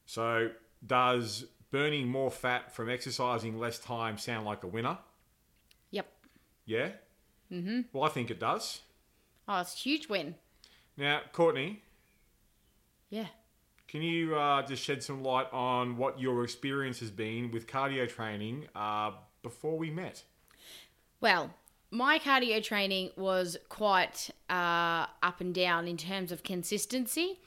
So, 0.07 0.49
does 0.85 1.45
burning 1.69 2.07
more 2.07 2.31
fat 2.31 2.75
from 2.75 2.89
exercising 2.89 3.59
less 3.59 3.77
time 3.77 4.17
sound 4.17 4.45
like 4.45 4.63
a 4.63 4.67
winner? 4.67 4.97
Yeah? 6.65 6.89
Mm-hmm. 7.51 7.81
Well, 7.93 8.03
I 8.03 8.09
think 8.09 8.31
it 8.31 8.39
does. 8.39 8.81
Oh, 9.47 9.59
it's 9.61 9.73
a 9.75 9.77
huge 9.77 10.09
win. 10.09 10.35
Now, 10.97 11.21
Courtney, 11.31 11.83
Yeah. 13.09 13.27
can 13.87 14.01
you 14.01 14.35
uh, 14.35 14.63
just 14.63 14.83
shed 14.83 15.03
some 15.03 15.23
light 15.23 15.47
on 15.53 15.97
what 15.97 16.19
your 16.19 16.43
experience 16.43 16.99
has 17.01 17.11
been 17.11 17.51
with 17.51 17.67
cardio 17.67 18.07
training 18.09 18.67
uh, 18.75 19.11
before 19.43 19.77
we 19.77 19.91
met? 19.91 20.23
Well, 21.21 21.53
my 21.91 22.17
cardio 22.17 22.63
training 22.63 23.11
was 23.15 23.57
quite 23.69 24.29
uh, 24.49 25.05
up 25.21 25.39
and 25.41 25.53
down 25.53 25.87
in 25.87 25.97
terms 25.97 26.31
of 26.31 26.43
consistency, 26.43 27.39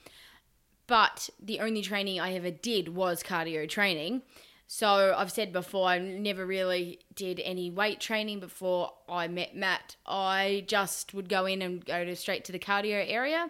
but 0.86 1.28
the 1.42 1.60
only 1.60 1.82
training 1.82 2.20
I 2.20 2.34
ever 2.34 2.50
did 2.50 2.94
was 2.94 3.22
cardio 3.22 3.68
training. 3.68 4.22
So 4.70 5.14
I've 5.16 5.32
said 5.32 5.50
before, 5.50 5.88
I 5.88 5.98
never 5.98 6.44
really 6.44 7.00
did 7.14 7.40
any 7.40 7.70
weight 7.70 8.00
training 8.00 8.38
before 8.38 8.92
I 9.08 9.26
met 9.26 9.56
Matt. 9.56 9.96
I 10.04 10.64
just 10.66 11.14
would 11.14 11.30
go 11.30 11.46
in 11.46 11.62
and 11.62 11.82
go 11.82 12.04
to 12.04 12.14
straight 12.14 12.44
to 12.44 12.52
the 12.52 12.58
cardio 12.58 13.02
area. 13.08 13.48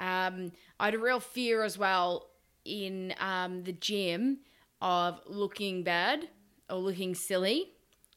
Um, 0.00 0.52
I 0.80 0.86
had 0.86 0.94
a 0.94 0.98
real 0.98 1.20
fear 1.20 1.64
as 1.64 1.76
well 1.76 2.30
in 2.64 3.14
um, 3.20 3.64
the 3.64 3.72
gym 3.72 4.38
of 4.80 5.20
looking 5.26 5.82
bad 5.82 6.28
or 6.70 6.78
looking 6.78 7.14
silly 7.14 7.72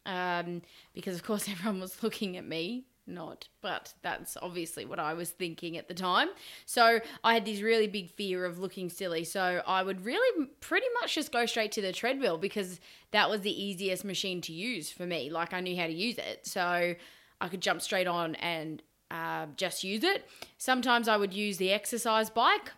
um, 0.05 0.61
because 0.93 1.17
of 1.17 1.23
course 1.23 1.49
everyone 1.51 1.81
was 1.81 2.01
looking 2.01 2.37
at 2.37 2.45
me 2.45 2.85
not 3.07 3.47
but 3.61 3.93
that's 4.01 4.37
obviously 4.41 4.85
what 4.85 4.99
i 4.99 5.13
was 5.13 5.29
thinking 5.29 5.77
at 5.77 5.87
the 5.87 5.93
time. 5.93 6.29
So 6.65 6.99
i 7.23 7.33
had 7.33 7.45
this 7.45 7.61
really 7.61 7.87
big 7.87 8.09
fear 8.11 8.45
of 8.45 8.59
looking 8.59 8.89
silly. 8.89 9.23
So 9.23 9.61
i 9.65 9.81
would 9.83 10.05
really 10.05 10.47
pretty 10.59 10.87
much 11.01 11.15
just 11.15 11.31
go 11.31 11.45
straight 11.45 11.71
to 11.73 11.81
the 11.81 11.91
treadmill 11.91 12.37
because 12.37 12.79
that 13.11 13.29
was 13.29 13.41
the 13.41 13.63
easiest 13.63 14.03
machine 14.03 14.41
to 14.41 14.53
use 14.53 14.91
for 14.91 15.05
me. 15.05 15.29
Like 15.29 15.53
i 15.53 15.61
knew 15.61 15.75
how 15.75 15.87
to 15.87 15.93
use 15.93 16.17
it. 16.17 16.45
So 16.45 16.95
i 17.41 17.47
could 17.47 17.61
jump 17.61 17.81
straight 17.81 18.07
on 18.07 18.35
and 18.35 18.81
uh, 19.09 19.45
just 19.55 19.83
use 19.85 20.03
it. 20.03 20.27
Sometimes 20.57 21.07
i 21.07 21.17
would 21.17 21.33
use 21.33 21.57
the 21.57 21.71
exercise 21.71 22.29
bike 22.29 22.71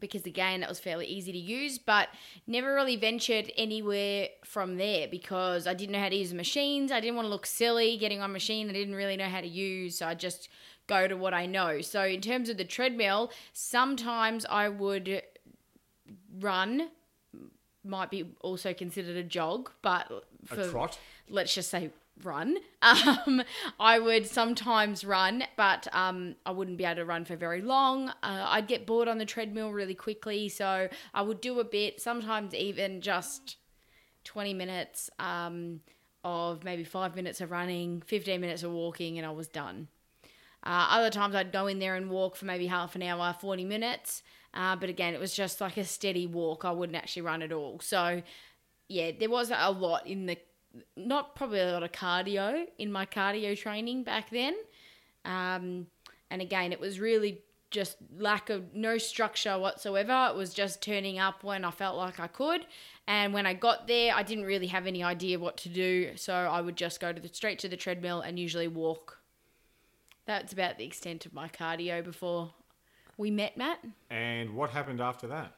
because 0.00 0.24
again, 0.26 0.62
it 0.62 0.68
was 0.68 0.80
fairly 0.80 1.06
easy 1.06 1.32
to 1.32 1.38
use, 1.38 1.78
but 1.78 2.08
never 2.46 2.74
really 2.74 2.96
ventured 2.96 3.52
anywhere 3.56 4.28
from 4.44 4.76
there 4.76 5.06
because 5.08 5.66
I 5.66 5.74
didn't 5.74 5.92
know 5.92 6.00
how 6.00 6.08
to 6.08 6.16
use 6.16 6.30
the 6.30 6.36
machines. 6.36 6.90
I 6.90 7.00
didn't 7.00 7.16
want 7.16 7.26
to 7.26 7.30
look 7.30 7.46
silly 7.46 7.96
getting 7.96 8.20
on 8.20 8.30
a 8.30 8.32
machine 8.32 8.68
I 8.70 8.72
didn't 8.72 8.94
really 8.94 9.16
know 9.16 9.28
how 9.28 9.40
to 9.40 9.46
use, 9.46 9.98
so 9.98 10.06
I 10.06 10.14
just 10.14 10.48
go 10.86 11.06
to 11.06 11.14
what 11.16 11.34
I 11.34 11.46
know. 11.46 11.80
So 11.80 12.02
in 12.04 12.20
terms 12.20 12.48
of 12.48 12.56
the 12.56 12.64
treadmill, 12.64 13.30
sometimes 13.52 14.44
I 14.46 14.68
would 14.68 15.22
run, 16.38 16.88
might 17.84 18.10
be 18.10 18.34
also 18.40 18.74
considered 18.74 19.16
a 19.16 19.22
jog, 19.22 19.70
but 19.82 20.10
A 20.50 20.54
for 20.54 20.68
trot? 20.68 20.98
let's 21.28 21.54
just 21.54 21.70
say 21.70 21.90
run. 22.24 22.56
Um, 22.82 23.42
I 23.78 23.98
would 23.98 24.26
sometimes 24.26 25.04
run, 25.04 25.44
but 25.54 25.86
um, 25.94 26.36
I 26.46 26.50
wouldn't 26.50 26.78
be 26.78 26.84
able 26.84 26.96
to 26.96 27.04
run 27.04 27.26
for 27.26 27.36
very 27.36 27.60
long. 27.60 28.08
Uh, 28.08 28.46
I'd 28.48 28.68
get 28.68 28.86
bored 28.86 29.06
on 29.06 29.18
the 29.18 29.26
treadmill 29.26 29.70
really 29.70 29.94
quickly, 29.94 30.48
so 30.48 30.88
I 31.12 31.20
would 31.20 31.42
do 31.42 31.60
a 31.60 31.64
bit, 31.64 32.00
sometimes 32.00 32.54
even 32.54 33.02
just 33.02 33.56
20 34.24 34.54
minutes 34.54 35.10
um, 35.18 35.80
of 36.24 36.64
maybe 36.64 36.84
five 36.84 37.14
minutes 37.14 37.42
of 37.42 37.50
running, 37.50 38.02
15 38.06 38.40
minutes 38.40 38.62
of 38.62 38.72
walking, 38.72 39.18
and 39.18 39.26
I 39.26 39.30
was 39.30 39.46
done. 39.46 39.88
Uh, 40.62 40.86
other 40.90 41.10
times 41.10 41.34
I'd 41.34 41.52
go 41.52 41.66
in 41.66 41.78
there 41.78 41.94
and 41.94 42.10
walk 42.10 42.36
for 42.36 42.44
maybe 42.44 42.66
half 42.66 42.94
an 42.94 43.02
hour, 43.02 43.34
40 43.38 43.64
minutes. 43.64 44.22
Uh, 44.52 44.76
but 44.76 44.88
again, 44.88 45.14
it 45.14 45.20
was 45.20 45.34
just 45.34 45.60
like 45.60 45.76
a 45.76 45.84
steady 45.84 46.26
walk. 46.26 46.64
I 46.64 46.72
wouldn't 46.72 46.96
actually 46.96 47.22
run 47.22 47.42
at 47.42 47.52
all. 47.52 47.80
So, 47.80 48.22
yeah, 48.88 49.12
there 49.18 49.30
was 49.30 49.50
a 49.54 49.70
lot 49.70 50.06
in 50.06 50.26
the, 50.26 50.38
not 50.96 51.34
probably 51.34 51.60
a 51.60 51.72
lot 51.72 51.82
of 51.82 51.92
cardio 51.92 52.66
in 52.78 52.92
my 52.92 53.06
cardio 53.06 53.58
training 53.58 54.04
back 54.04 54.30
then. 54.30 54.54
Um, 55.24 55.86
and 56.30 56.40
again, 56.40 56.72
it 56.72 56.80
was 56.80 57.00
really 57.00 57.42
just 57.70 57.96
lack 58.16 58.50
of 58.50 58.74
no 58.74 58.98
structure 58.98 59.58
whatsoever. 59.58 60.28
It 60.30 60.36
was 60.36 60.52
just 60.52 60.82
turning 60.82 61.18
up 61.18 61.44
when 61.44 61.64
I 61.64 61.70
felt 61.70 61.96
like 61.96 62.18
I 62.18 62.26
could. 62.26 62.66
And 63.06 63.32
when 63.32 63.46
I 63.46 63.54
got 63.54 63.86
there, 63.86 64.14
I 64.14 64.22
didn't 64.22 64.44
really 64.44 64.68
have 64.68 64.86
any 64.86 65.02
idea 65.02 65.38
what 65.38 65.56
to 65.58 65.68
do. 65.68 66.16
So 66.16 66.34
I 66.34 66.60
would 66.60 66.76
just 66.76 67.00
go 67.00 67.12
to 67.12 67.20
the 67.20 67.28
straight 67.28 67.58
to 67.60 67.68
the 67.68 67.76
treadmill 67.76 68.20
and 68.20 68.38
usually 68.38 68.68
walk 68.68 69.20
that's 70.30 70.52
about 70.52 70.78
the 70.78 70.84
extent 70.84 71.26
of 71.26 71.32
my 71.32 71.48
cardio 71.48 72.04
before 72.04 72.52
we 73.16 73.32
met, 73.32 73.56
Matt. 73.56 73.80
And 74.10 74.54
what 74.54 74.70
happened 74.70 75.00
after 75.00 75.26
that? 75.26 75.52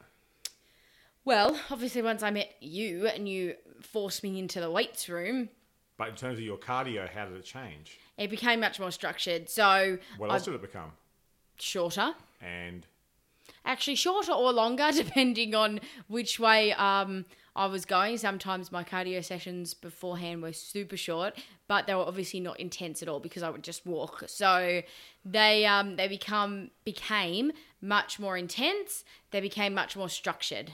Well, 1.25 1.57
obviously, 1.69 2.01
once 2.01 2.23
I 2.23 2.31
met 2.31 2.55
you 2.59 3.05
and 3.07 3.29
you 3.29 3.53
forced 3.85 4.23
me 4.23 4.39
into 4.39 4.59
the 4.59 4.69
weights 4.71 5.07
room, 5.09 5.49
But 5.97 6.09
in 6.09 6.15
terms 6.15 6.39
of 6.39 6.43
your 6.45 6.57
cardio, 6.57 7.07
how 7.09 7.25
did 7.25 7.37
it 7.37 7.45
change? 7.45 7.99
it 8.17 8.29
became 8.29 8.59
much 8.59 8.79
more 8.79 8.91
structured. 8.91 9.49
So, 9.49 9.97
What 10.17 10.31
else 10.31 10.45
did 10.45 10.53
it 10.55 10.61
become? 10.61 10.91
shorter. 11.57 12.13
And 12.41 12.85
Actually, 13.65 13.95
shorter 13.95 14.31
or 14.31 14.51
longer, 14.51 14.89
depending 14.93 15.53
on 15.55 15.79
which 16.07 16.39
way 16.39 16.73
um, 16.73 17.25
I 17.55 17.65
was 17.67 17.85
going. 17.85 18.17
Sometimes 18.17 18.71
my 18.71 18.83
cardio 18.83 19.23
sessions 19.23 19.73
beforehand 19.73 20.41
were 20.41 20.53
super 20.53 20.97
short, 20.97 21.37
but 21.67 21.85
they 21.87 21.93
were 21.93 22.01
obviously 22.01 22.39
not 22.39 22.59
intense 22.59 23.01
at 23.01 23.07
all 23.09 23.19
because 23.19 23.43
I 23.43 23.49
would 23.49 23.63
just 23.63 23.85
walk. 23.85 24.23
So 24.27 24.81
they 25.25 25.65
um, 25.65 25.95
they 25.97 26.07
become 26.07 26.71
became 26.85 27.51
much 27.81 28.17
more 28.19 28.37
intense. 28.37 29.03
They 29.31 29.41
became 29.41 29.73
much 29.73 29.95
more 29.95 30.09
structured. 30.09 30.71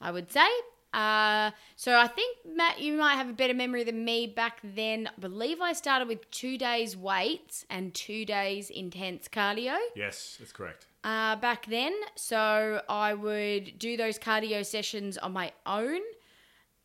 I 0.00 0.10
would 0.10 0.30
say. 0.32 0.48
Uh, 0.92 1.50
so 1.76 1.96
I 1.96 2.06
think 2.06 2.38
Matt, 2.54 2.80
you 2.80 2.92
might 2.94 3.14
have 3.14 3.28
a 3.28 3.32
better 3.32 3.54
memory 3.54 3.82
than 3.84 4.04
me. 4.04 4.26
Back 4.26 4.60
then, 4.62 5.08
I 5.16 5.20
believe 5.20 5.60
I 5.60 5.72
started 5.72 6.08
with 6.08 6.30
two 6.30 6.58
days 6.58 6.96
weights 6.96 7.64
and 7.70 7.94
two 7.94 8.24
days 8.24 8.68
intense 8.70 9.26
cardio 9.28 9.76
yes, 9.96 10.36
that's 10.38 10.52
correct. 10.52 10.86
uh, 11.04 11.36
back 11.36 11.66
then. 11.66 11.94
So 12.14 12.82
I 12.88 13.14
would 13.14 13.78
do 13.78 13.96
those 13.96 14.18
cardio 14.18 14.64
sessions 14.66 15.16
on 15.18 15.32
my 15.32 15.52
own. 15.66 16.00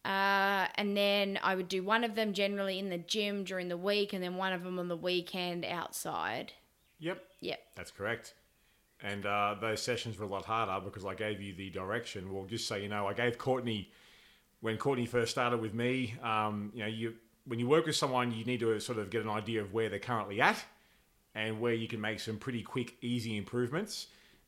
Uh, 0.05 0.67
and 0.75 0.95
then 0.95 1.37
I 1.43 1.55
would 1.55 1.67
do 1.67 1.83
one 1.83 2.05
of 2.05 2.15
them 2.15 2.31
generally 2.31 2.79
in 2.79 2.89
the 2.89 2.97
gym 2.97 3.43
during 3.43 3.67
the 3.67 3.75
week, 3.75 4.13
and 4.13 4.23
then 4.23 4.37
one 4.37 4.53
of 4.53 4.63
them 4.63 4.79
on 4.79 4.87
the 4.87 4.95
weekend 4.95 5.65
outside. 5.65 6.53
Yep, 6.99 7.21
Yep. 7.41 7.59
that's 7.75 7.91
correct. 7.91 8.33
And 9.01 9.25
uh, 9.25 9.55
those 9.61 9.81
sessions 9.81 10.17
were 10.17 10.25
a 10.25 10.29
lot 10.29 10.45
harder 10.45 10.83
because 10.83 11.05
I 11.05 11.13
gave 11.13 11.41
you 11.41 11.53
the 11.53 11.69
direction. 11.69 12.33
Well, 12.33 12.45
just 12.45 12.67
so 12.67 12.75
you 12.75 12.89
know, 12.89 13.07
I 13.07 13.13
gave 13.13 13.37
Courtney 13.37 13.91
when 14.61 14.77
Courtney 14.77 15.05
first 15.05 15.31
started 15.31 15.61
with 15.61 15.73
me. 15.73 16.15
Um, 16.23 16.71
you 16.73 16.81
know, 16.81 16.87
you 16.87 17.13
when 17.45 17.59
you 17.59 17.67
work 17.67 17.85
with 17.85 17.95
someone, 17.95 18.31
you 18.31 18.43
need 18.43 18.59
to 18.59 18.79
sort 18.79 18.97
of 18.97 19.09
get 19.09 19.21
an 19.23 19.29
idea 19.29 19.61
of 19.61 19.73
where 19.73 19.87
they're 19.89 19.99
currently 19.99 20.41
at 20.41 20.63
and 21.33 21.61
where 21.61 21.73
you 21.73 21.87
can 21.87 22.01
make 22.01 22.19
some 22.19 22.37
pretty 22.37 22.61
quick, 22.61 22.95
easy 23.01 23.37
improvements. 23.37 24.07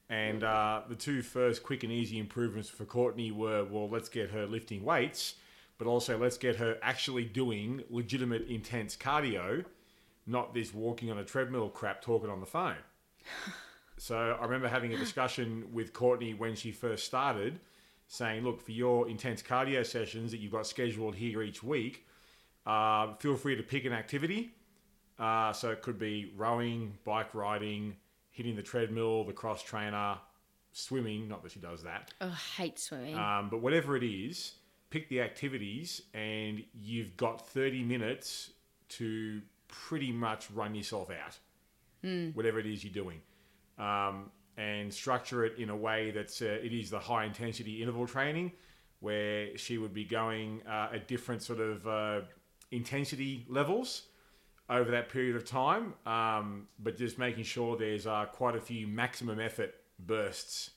And 0.09 0.43
uh, 0.43 0.81
the 0.89 0.95
two 0.95 1.21
first 1.21 1.61
quick 1.61 1.83
and 1.83 1.93
easy 1.93 2.17
improvements 2.17 2.67
for 2.67 2.83
Courtney 2.83 3.31
were 3.31 3.63
well, 3.63 3.87
let's 3.87 4.09
get 4.09 4.31
her 4.31 4.47
lifting 4.47 4.83
weights, 4.83 5.35
but 5.77 5.87
also 5.87 6.17
let's 6.17 6.37
get 6.37 6.55
her 6.55 6.77
actually 6.81 7.25
doing 7.25 7.83
legitimate, 7.91 8.47
intense 8.47 8.97
cardio, 8.97 9.63
not 10.25 10.55
this 10.55 10.73
walking 10.73 11.11
on 11.11 11.19
a 11.19 11.23
treadmill 11.23 11.69
crap 11.69 12.01
talking 12.01 12.29
on 12.29 12.39
the 12.39 12.47
phone. 12.47 12.77
So 13.99 14.37
I 14.39 14.43
remember 14.45 14.67
having 14.67 14.93
a 14.93 14.97
discussion 15.05 15.65
with 15.71 15.93
Courtney 15.93 16.33
when 16.33 16.55
she 16.55 16.71
first 16.71 17.05
started, 17.05 17.59
saying, 18.07 18.43
"Look, 18.43 18.61
for 18.61 18.71
your 18.71 19.07
intense 19.09 19.41
cardio 19.43 19.85
sessions 19.85 20.31
that 20.31 20.37
you've 20.39 20.51
got 20.51 20.65
scheduled 20.65 21.15
here 21.15 21.41
each 21.43 21.61
week, 21.61 22.07
uh, 22.65 23.13
feel 23.15 23.35
free 23.35 23.55
to 23.55 23.63
pick 23.63 23.85
an 23.85 23.93
activity. 23.93 24.51
Uh, 25.19 25.51
so 25.51 25.69
it 25.69 25.81
could 25.81 25.99
be 25.99 26.31
rowing, 26.37 26.97
bike 27.03 27.35
riding, 27.35 27.95
hitting 28.31 28.55
the 28.55 28.63
treadmill, 28.63 29.25
the 29.25 29.33
cross 29.33 29.61
trainer, 29.61 30.17
swimming. 30.71 31.27
Not 31.27 31.43
that 31.43 31.51
she 31.51 31.59
does 31.59 31.83
that, 31.83 32.13
Oh, 32.21 32.27
I 32.27 32.61
hate 32.61 32.79
swimming. 32.79 33.15
um, 33.17 33.49
but 33.49 33.59
whatever 33.59 33.97
it 33.97 34.03
is, 34.03 34.53
pick 34.91 35.09
the 35.09 35.19
activities, 35.21 36.03
and 36.13 36.63
you've 36.73 37.17
got 37.17 37.45
30 37.49 37.83
minutes 37.83 38.51
to 38.89 39.41
pretty 39.67 40.11
much 40.13 40.49
run 40.51 40.73
yourself 40.73 41.09
out. 41.11 41.37
Whatever 42.33 42.59
it 42.61 42.65
is 42.65 42.81
you're 42.85 42.93
doing, 42.93 43.19
um, 43.79 44.29
and 44.57 44.93
structure 44.93 45.45
it 45.45 45.57
in 45.57 45.69
a 45.69 45.75
way 45.75 46.11
that 46.11 46.39
uh, 46.41 46.45
it 46.45 46.73
is 46.73 46.89
the 46.89 46.99
high 46.99 47.25
intensity 47.25 47.81
interval 47.81 48.05
training, 48.05 48.51
where 48.99 49.57
she 49.57 49.77
would 49.77 49.93
be 49.93 50.03
going 50.03 50.61
uh, 50.67 50.89
at 50.93 51.07
different 51.07 51.41
sort 51.41 51.59
of 51.59 51.87
uh, 51.87 52.21
intensity 52.71 53.45
levels 53.47 54.03
over 54.69 54.91
that 54.91 55.09
period 55.09 55.35
of 55.35 55.45
time, 55.45 55.93
um, 56.05 56.67
but 56.79 56.97
just 56.97 57.17
making 57.17 57.43
sure 57.43 57.75
there's 57.75 58.05
uh, 58.05 58.25
quite 58.31 58.55
a 58.55 58.61
few 58.61 58.85
maximum 58.87 59.39
effort 59.39 59.73
bursts 59.97 60.71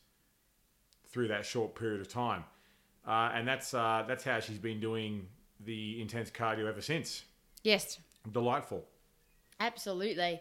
through 1.10 1.28
that 1.28 1.44
short 1.44 1.74
period 1.74 2.00
of 2.00 2.08
time. 2.08 2.44
Uh, 3.06 3.30
and 3.34 3.46
that's 3.46 3.74
uh, 3.74 4.04
that's 4.06 4.24
how 4.24 4.38
she's 4.40 4.58
been 4.58 4.80
doing 4.80 5.26
the 5.60 6.00
intense 6.00 6.30
cardio 6.30 6.66
ever 6.68 6.80
since. 6.80 7.24
Yes, 7.64 7.98
Delightful. 8.30 8.84
absolutely. 9.60 10.40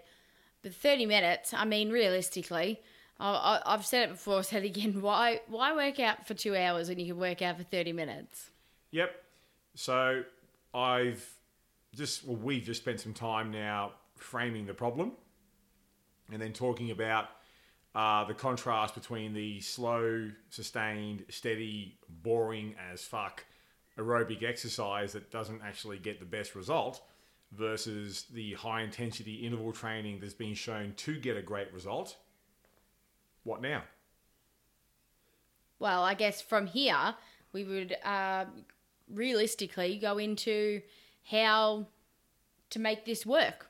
But 0.64 0.74
30 0.74 1.06
minutes, 1.06 1.54
I 1.54 1.66
mean, 1.66 1.90
realistically, 1.90 2.82
I, 3.20 3.62
I've 3.66 3.86
said 3.86 4.10
it 4.10 4.12
before, 4.12 4.44
said 4.44 4.64
it 4.64 4.68
again. 4.68 5.02
Why, 5.02 5.42
why 5.48 5.76
work 5.76 6.00
out 6.00 6.28
for 6.28 6.34
two 6.34 6.56
hours 6.56 6.90
when 6.90 7.00
you 7.00 7.08
can 7.08 7.18
work 7.18 7.42
out 7.42 7.58
for 7.58 7.64
30 7.64 7.94
minutes? 7.94 8.52
Yep. 8.92 9.12
So 9.76 10.24
I've 10.74 11.26
just 11.96 12.26
well, 12.26 12.38
we've 12.38 12.64
just 12.64 12.82
spent 12.82 13.00
some 13.00 13.14
time 13.14 13.52
now 13.52 13.94
framing 14.16 14.66
the 14.66 14.74
problem, 14.74 15.14
and 16.32 16.42
then 16.42 16.54
talking 16.54 16.92
about 16.92 17.30
uh, 17.96 18.24
the 18.26 18.34
contrast 18.34 18.96
between 18.96 19.34
the 19.34 19.60
slow, 19.62 20.30
sustained, 20.50 21.26
steady, 21.30 21.98
boring 22.10 22.76
as 22.92 23.04
fuck 23.04 23.46
aerobic 23.98 24.44
exercise 24.44 25.14
that 25.14 25.30
doesn't 25.32 25.62
actually 25.64 25.98
get 25.98 26.20
the 26.20 26.26
best 26.26 26.56
result 26.56 27.02
versus 27.52 28.26
the 28.32 28.54
high 28.54 28.82
intensity 28.82 29.36
interval 29.36 29.74
training 29.74 30.20
that's 30.20 30.34
been 30.34 30.54
shown 30.54 30.94
to 30.96 31.20
get 31.20 31.36
a 31.36 31.42
great 31.42 31.72
result. 31.74 32.18
What 33.44 33.62
now? 33.62 33.84
Well, 35.80 36.04
I 36.04 36.14
guess 36.14 36.42
from 36.42 36.68
here, 36.68 37.16
we 37.54 37.64
would 37.64 37.96
uh, 38.06 38.46
realistically 39.10 39.98
go 39.98 40.18
into 40.18 40.82
how 41.30 41.88
to 42.70 42.80
make 42.80 43.06
this 43.06 43.26
work. 43.26 43.68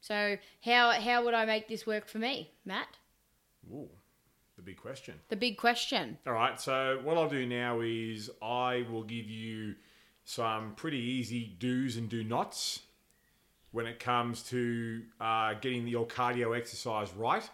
So, 0.00 0.36
how, 0.62 0.90
how 0.92 1.24
would 1.24 1.34
I 1.34 1.46
make 1.46 1.68
this 1.68 1.86
work 1.86 2.06
for 2.08 2.18
me, 2.18 2.52
Matt? 2.64 2.88
Ooh, 3.72 3.88
the 4.56 4.62
big 4.62 4.76
question. 4.76 5.14
The 5.28 5.36
big 5.36 5.56
question. 5.56 6.18
All 6.26 6.32
right, 6.32 6.60
so 6.60 7.00
what 7.02 7.16
I'll 7.16 7.28
do 7.28 7.46
now 7.46 7.80
is 7.80 8.30
I 8.42 8.84
will 8.90 9.02
give 9.02 9.26
you 9.26 9.74
some 10.24 10.74
pretty 10.74 10.98
easy 10.98 11.56
do's 11.58 11.96
and 11.96 12.08
do 12.08 12.22
nots 12.22 12.80
when 13.76 13.86
it 13.86 14.00
comes 14.00 14.42
to 14.42 15.02
uh, 15.20 15.52
getting 15.60 15.86
your 15.86 16.06
cardio 16.06 16.56
exercise 16.56 17.12
right. 17.12 17.46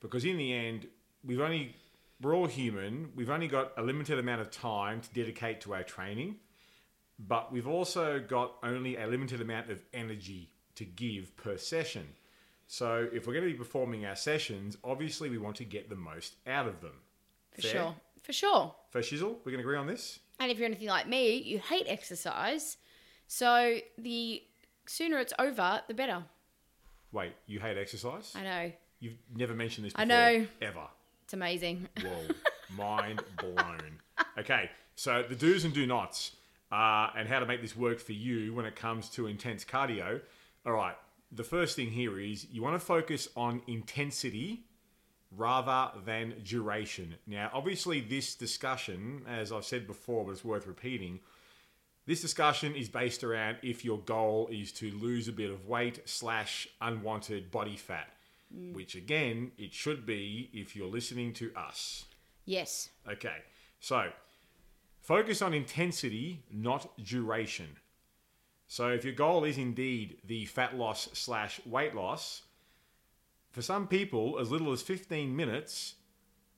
Because 0.00 0.26
in 0.26 0.36
the 0.36 0.52
end, 0.52 0.86
we've 1.24 1.40
only, 1.40 1.74
we're 2.20 2.36
all 2.36 2.46
human, 2.46 3.08
we've 3.16 3.30
only 3.30 3.48
got 3.48 3.72
a 3.78 3.82
limited 3.82 4.18
amount 4.18 4.42
of 4.42 4.50
time 4.50 5.00
to 5.00 5.08
dedicate 5.14 5.62
to 5.62 5.72
our 5.72 5.82
training, 5.82 6.36
but 7.18 7.50
we've 7.50 7.66
also 7.66 8.20
got 8.20 8.56
only 8.62 8.98
a 8.98 9.06
limited 9.06 9.40
amount 9.40 9.70
of 9.70 9.80
energy 9.94 10.50
to 10.74 10.84
give 10.84 11.34
per 11.38 11.56
session. 11.56 12.06
So 12.66 13.08
if 13.10 13.26
we're 13.26 13.32
going 13.32 13.46
to 13.46 13.52
be 13.52 13.58
performing 13.58 14.04
our 14.04 14.16
sessions, 14.16 14.76
obviously 14.84 15.30
we 15.30 15.38
want 15.38 15.56
to 15.56 15.64
get 15.64 15.88
the 15.88 15.96
most 15.96 16.34
out 16.46 16.66
of 16.66 16.82
them. 16.82 16.92
For 17.52 17.62
Fair? 17.62 17.70
sure. 17.70 17.94
For 18.22 18.32
sure. 18.34 18.74
For 18.90 19.00
Shizzle, 19.00 19.36
we 19.46 19.52
can 19.52 19.62
agree 19.62 19.78
on 19.78 19.86
this? 19.86 20.18
And 20.38 20.50
if 20.50 20.58
you're 20.58 20.66
anything 20.66 20.88
like 20.88 21.08
me, 21.08 21.36
you 21.36 21.58
hate 21.58 21.86
exercise. 21.88 22.76
So, 23.26 23.78
the 23.96 24.42
sooner 24.90 25.18
it's 25.18 25.32
over, 25.38 25.82
the 25.86 25.94
better. 25.94 26.24
Wait, 27.12 27.32
you 27.46 27.60
hate 27.60 27.78
exercise? 27.78 28.32
I 28.34 28.42
know. 28.42 28.72
You've 28.98 29.14
never 29.34 29.54
mentioned 29.54 29.86
this 29.86 29.92
before. 29.92 30.02
I 30.02 30.04
know. 30.04 30.46
Ever. 30.60 30.86
It's 31.24 31.32
amazing. 31.32 31.88
Whoa. 32.02 32.34
Mind 32.76 33.22
blown. 33.38 33.98
Okay, 34.38 34.70
so 34.96 35.24
the 35.28 35.34
do's 35.34 35.64
and 35.64 35.72
do 35.72 35.86
nots 35.86 36.32
uh, 36.70 37.10
and 37.16 37.28
how 37.28 37.40
to 37.40 37.46
make 37.46 37.62
this 37.62 37.76
work 37.76 38.00
for 38.00 38.12
you 38.12 38.54
when 38.54 38.64
it 38.64 38.76
comes 38.76 39.08
to 39.10 39.26
intense 39.26 39.64
cardio. 39.64 40.20
All 40.66 40.72
right, 40.72 40.96
the 41.32 41.44
first 41.44 41.76
thing 41.76 41.90
here 41.90 42.18
is 42.20 42.46
you 42.50 42.62
want 42.62 42.74
to 42.74 42.84
focus 42.84 43.28
on 43.36 43.62
intensity 43.66 44.64
rather 45.36 45.98
than 46.04 46.34
duration. 46.44 47.14
Now, 47.26 47.50
obviously, 47.52 48.00
this 48.00 48.34
discussion, 48.34 49.22
as 49.28 49.52
I've 49.52 49.64
said 49.64 49.86
before, 49.86 50.24
but 50.24 50.32
it's 50.32 50.44
worth 50.44 50.66
repeating, 50.66 51.20
this 52.10 52.20
discussion 52.20 52.74
is 52.74 52.88
based 52.88 53.22
around 53.22 53.58
if 53.62 53.84
your 53.84 53.98
goal 53.98 54.48
is 54.50 54.72
to 54.72 54.90
lose 54.98 55.28
a 55.28 55.32
bit 55.32 55.48
of 55.48 55.68
weight 55.68 56.00
slash 56.06 56.66
unwanted 56.80 57.52
body 57.52 57.76
fat, 57.76 58.08
mm. 58.52 58.74
which 58.74 58.96
again, 58.96 59.52
it 59.56 59.72
should 59.72 60.04
be 60.04 60.50
if 60.52 60.74
you're 60.74 60.88
listening 60.88 61.32
to 61.32 61.52
us. 61.54 62.06
Yes. 62.46 62.88
Okay, 63.08 63.36
so 63.78 64.08
focus 65.00 65.40
on 65.40 65.54
intensity, 65.54 66.42
not 66.52 66.90
duration. 67.00 67.76
So 68.66 68.88
if 68.88 69.04
your 69.04 69.14
goal 69.14 69.44
is 69.44 69.56
indeed 69.56 70.18
the 70.24 70.46
fat 70.46 70.76
loss 70.76 71.10
slash 71.12 71.60
weight 71.64 71.94
loss, 71.94 72.42
for 73.52 73.62
some 73.62 73.86
people, 73.86 74.36
as 74.40 74.50
little 74.50 74.72
as 74.72 74.82
15 74.82 75.36
minutes, 75.36 75.94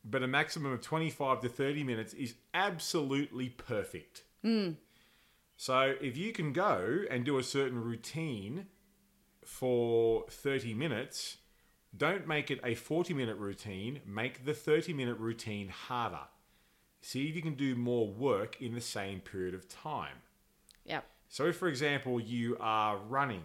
but 0.02 0.22
a 0.22 0.26
maximum 0.26 0.72
of 0.72 0.80
25 0.80 1.42
to 1.42 1.50
30 1.50 1.84
minutes 1.84 2.14
is 2.14 2.36
absolutely 2.54 3.50
perfect. 3.50 4.22
Mm. 4.42 4.76
So 5.62 5.94
if 6.00 6.16
you 6.16 6.32
can 6.32 6.52
go 6.52 7.04
and 7.08 7.24
do 7.24 7.38
a 7.38 7.44
certain 7.44 7.80
routine 7.80 8.66
for 9.44 10.24
30 10.28 10.74
minutes, 10.74 11.36
don't 11.96 12.26
make 12.26 12.50
it 12.50 12.58
a 12.64 12.74
40 12.74 13.14
minute 13.14 13.36
routine, 13.36 14.00
make 14.04 14.44
the 14.44 14.54
30 14.54 14.92
minute 14.92 15.18
routine 15.20 15.68
harder. 15.68 16.26
See 17.00 17.28
if 17.28 17.36
you 17.36 17.42
can 17.42 17.54
do 17.54 17.76
more 17.76 18.08
work 18.08 18.60
in 18.60 18.74
the 18.74 18.80
same 18.80 19.20
period 19.20 19.54
of 19.54 19.68
time. 19.68 20.16
Yep. 20.84 21.04
So, 21.28 21.46
if 21.46 21.58
for 21.58 21.68
example 21.68 22.18
you 22.18 22.56
are 22.58 22.96
running, 22.96 23.44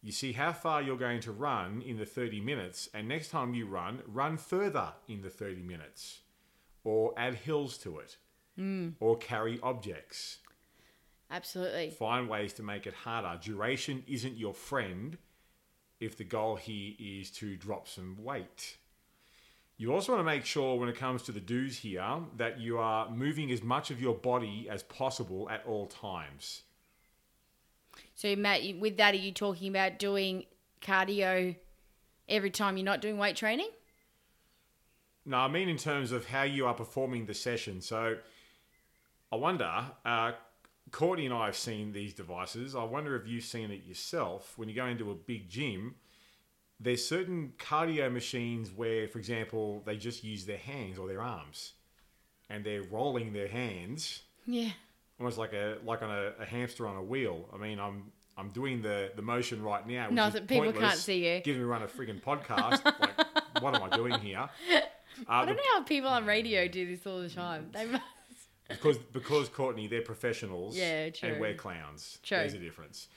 you 0.00 0.12
see 0.12 0.32
how 0.32 0.54
far 0.54 0.80
you're 0.80 0.96
going 0.96 1.20
to 1.20 1.32
run 1.32 1.82
in 1.82 1.98
the 1.98 2.06
30 2.06 2.40
minutes, 2.40 2.88
and 2.94 3.06
next 3.06 3.28
time 3.28 3.52
you 3.52 3.66
run, 3.66 4.00
run 4.06 4.38
further 4.38 4.94
in 5.06 5.20
the 5.20 5.28
30 5.28 5.60
minutes, 5.60 6.20
or 6.82 7.12
add 7.18 7.34
hills 7.34 7.76
to 7.76 7.98
it, 7.98 8.16
hmm. 8.56 8.88
or 9.00 9.18
carry 9.18 9.60
objects. 9.62 10.38
Absolutely. 11.30 11.90
Find 11.90 12.28
ways 12.28 12.52
to 12.54 12.62
make 12.62 12.86
it 12.86 12.94
harder. 12.94 13.38
Duration 13.40 14.02
isn't 14.08 14.36
your 14.36 14.54
friend 14.54 15.16
if 16.00 16.16
the 16.16 16.24
goal 16.24 16.56
here 16.56 16.94
is 16.98 17.30
to 17.32 17.56
drop 17.56 17.86
some 17.86 18.16
weight. 18.22 18.78
You 19.76 19.94
also 19.94 20.12
want 20.12 20.20
to 20.20 20.24
make 20.24 20.44
sure 20.44 20.78
when 20.78 20.88
it 20.88 20.96
comes 20.96 21.22
to 21.22 21.32
the 21.32 21.40
do's 21.40 21.78
here 21.78 22.18
that 22.36 22.60
you 22.60 22.78
are 22.78 23.08
moving 23.10 23.50
as 23.50 23.62
much 23.62 23.90
of 23.90 24.00
your 24.00 24.14
body 24.14 24.68
as 24.70 24.82
possible 24.82 25.48
at 25.48 25.64
all 25.66 25.86
times. 25.86 26.62
So, 28.14 28.36
Matt, 28.36 28.60
with 28.78 28.98
that, 28.98 29.14
are 29.14 29.18
you 29.18 29.32
talking 29.32 29.68
about 29.68 29.98
doing 29.98 30.44
cardio 30.82 31.56
every 32.28 32.50
time 32.50 32.76
you're 32.76 32.84
not 32.84 33.00
doing 33.00 33.16
weight 33.16 33.36
training? 33.36 33.70
No, 35.24 35.38
I 35.38 35.48
mean 35.48 35.68
in 35.68 35.76
terms 35.76 36.12
of 36.12 36.26
how 36.26 36.42
you 36.42 36.66
are 36.66 36.74
performing 36.74 37.26
the 37.26 37.34
session. 37.34 37.80
So 37.80 38.16
I 39.30 39.36
wonder, 39.36 39.70
uh, 40.04 40.32
Courtney 40.90 41.26
and 41.26 41.34
I 41.34 41.46
have 41.46 41.56
seen 41.56 41.92
these 41.92 42.14
devices. 42.14 42.74
I 42.74 42.84
wonder 42.84 43.16
if 43.16 43.26
you've 43.26 43.44
seen 43.44 43.70
it 43.70 43.84
yourself 43.84 44.54
when 44.56 44.68
you 44.68 44.74
go 44.74 44.86
into 44.86 45.10
a 45.10 45.14
big 45.14 45.48
gym. 45.48 45.94
There's 46.78 47.06
certain 47.06 47.52
cardio 47.58 48.10
machines 48.12 48.70
where, 48.72 49.06
for 49.08 49.18
example, 49.18 49.82
they 49.84 49.96
just 49.96 50.24
use 50.24 50.46
their 50.46 50.56
hands 50.58 50.98
or 50.98 51.06
their 51.08 51.20
arms, 51.20 51.74
and 52.48 52.64
they're 52.64 52.82
rolling 52.84 53.32
their 53.34 53.48
hands 53.48 54.22
Yeah. 54.46 54.70
almost 55.18 55.36
like 55.36 55.52
a 55.52 55.76
like 55.84 56.00
on 56.02 56.10
a, 56.10 56.32
a 56.40 56.44
hamster 56.46 56.86
on 56.86 56.96
a 56.96 57.02
wheel. 57.02 57.48
I 57.52 57.58
mean, 57.58 57.78
I'm 57.78 58.10
I'm 58.38 58.48
doing 58.48 58.80
the 58.80 59.12
the 59.14 59.20
motion 59.22 59.62
right 59.62 59.86
now. 59.86 60.06
Which 60.06 60.14
No, 60.14 60.30
that 60.30 60.48
people 60.48 60.72
can't 60.72 60.98
see 60.98 61.26
you. 61.34 61.40
Giving 61.42 61.60
me 61.60 61.66
run 61.68 61.82
a 61.82 61.86
frigging 61.86 62.22
podcast. 62.22 62.82
like, 63.00 63.62
what 63.62 63.74
am 63.74 63.82
I 63.82 63.94
doing 63.94 64.18
here? 64.20 64.48
Uh, 64.72 64.80
I 65.28 65.44
don't 65.44 65.56
know 65.56 65.62
how 65.74 65.82
people 65.82 66.08
on 66.08 66.24
radio 66.24 66.66
do 66.66 66.86
this 66.86 67.06
all 67.06 67.20
the 67.20 67.28
time. 67.28 67.68
They 67.72 67.84
must. 67.84 68.02
Because 68.70 68.98
because 68.98 69.48
Courtney, 69.48 69.86
they're 69.86 70.02
professionals. 70.02 70.76
Yeah, 70.76 71.10
true. 71.10 71.30
And 71.30 71.40
we're 71.40 71.54
clowns. 71.54 72.18
True. 72.22 72.38
There's 72.38 72.54
a 72.54 72.58
difference. 72.58 73.08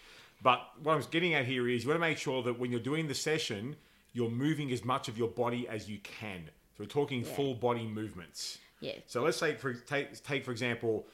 But 0.42 0.62
what 0.82 0.96
I'm 0.96 1.04
getting 1.10 1.34
at 1.34 1.46
here 1.46 1.68
is 1.70 1.84
you 1.84 1.90
want 1.90 2.02
to 2.02 2.08
make 2.08 2.18
sure 2.18 2.44
that 2.44 2.60
when 2.60 2.70
you're 2.72 2.82
doing 2.82 3.08
the 3.08 3.16
session, 3.16 3.78
you're 4.12 4.30
moving 4.30 4.72
as 4.72 4.84
much 4.84 5.08
of 5.08 5.18
your 5.18 5.30
body 5.30 5.68
as 5.70 5.90
you 5.90 6.00
can. 6.00 6.50
So 6.76 6.84
we're 6.84 6.86
talking 6.88 7.24
full 7.24 7.54
body 7.56 7.86
movements. 7.86 8.58
Yeah. 8.80 8.96
So 9.08 9.24
let's 9.24 9.38
say 9.38 9.56
for 9.56 9.74
take 9.74 10.22
take 10.24 10.44
for 10.44 10.52
example 10.52 11.08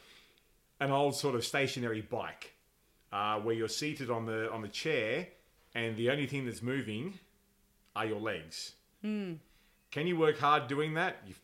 an 0.79 0.91
old 0.91 1.15
sort 1.15 1.35
of 1.35 1.45
stationary 1.45 2.01
bike 2.01 2.53
uh, 3.11 3.39
where 3.39 3.53
you're 3.53 3.67
seated 3.67 4.09
on 4.09 4.25
the 4.25 4.51
on 4.51 4.61
the 4.61 4.67
chair 4.67 5.27
and 5.75 5.95
the 5.95 6.09
only 6.09 6.25
thing 6.25 6.45
that's 6.45 6.63
moving 6.63 7.19
are 7.95 8.05
your 8.05 8.19
legs. 8.19 8.73
Hmm. 9.01 9.33
Can 9.91 10.07
you 10.07 10.17
work 10.17 10.39
hard 10.39 10.67
doing 10.67 10.95
that? 10.95 11.17
You 11.27 11.35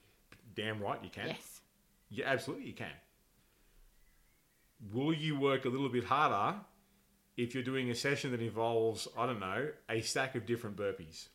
damn 0.56 0.80
right 0.80 1.00
you 1.04 1.10
can. 1.10 1.28
Yes. 1.28 1.55
Yeah, 2.10 2.26
absolutely 2.28 2.68
you 2.68 2.74
can. 2.74 2.88
Will 4.94 5.14
you 5.14 5.40
work 5.40 5.66
a 5.66 5.70
little 5.70 5.90
bit 5.90 6.04
harder 6.04 6.60
if 7.38 7.54
you're 7.54 7.64
doing 7.64 7.90
a 7.90 7.96
session 7.96 8.32
that 8.32 8.42
involves, 8.42 9.08
I 9.18 9.26
don't 9.26 9.40
know, 9.40 9.70
a 9.90 10.02
stack 10.02 10.36
of 10.36 10.46
different 10.46 10.76
burpees? 10.78 11.28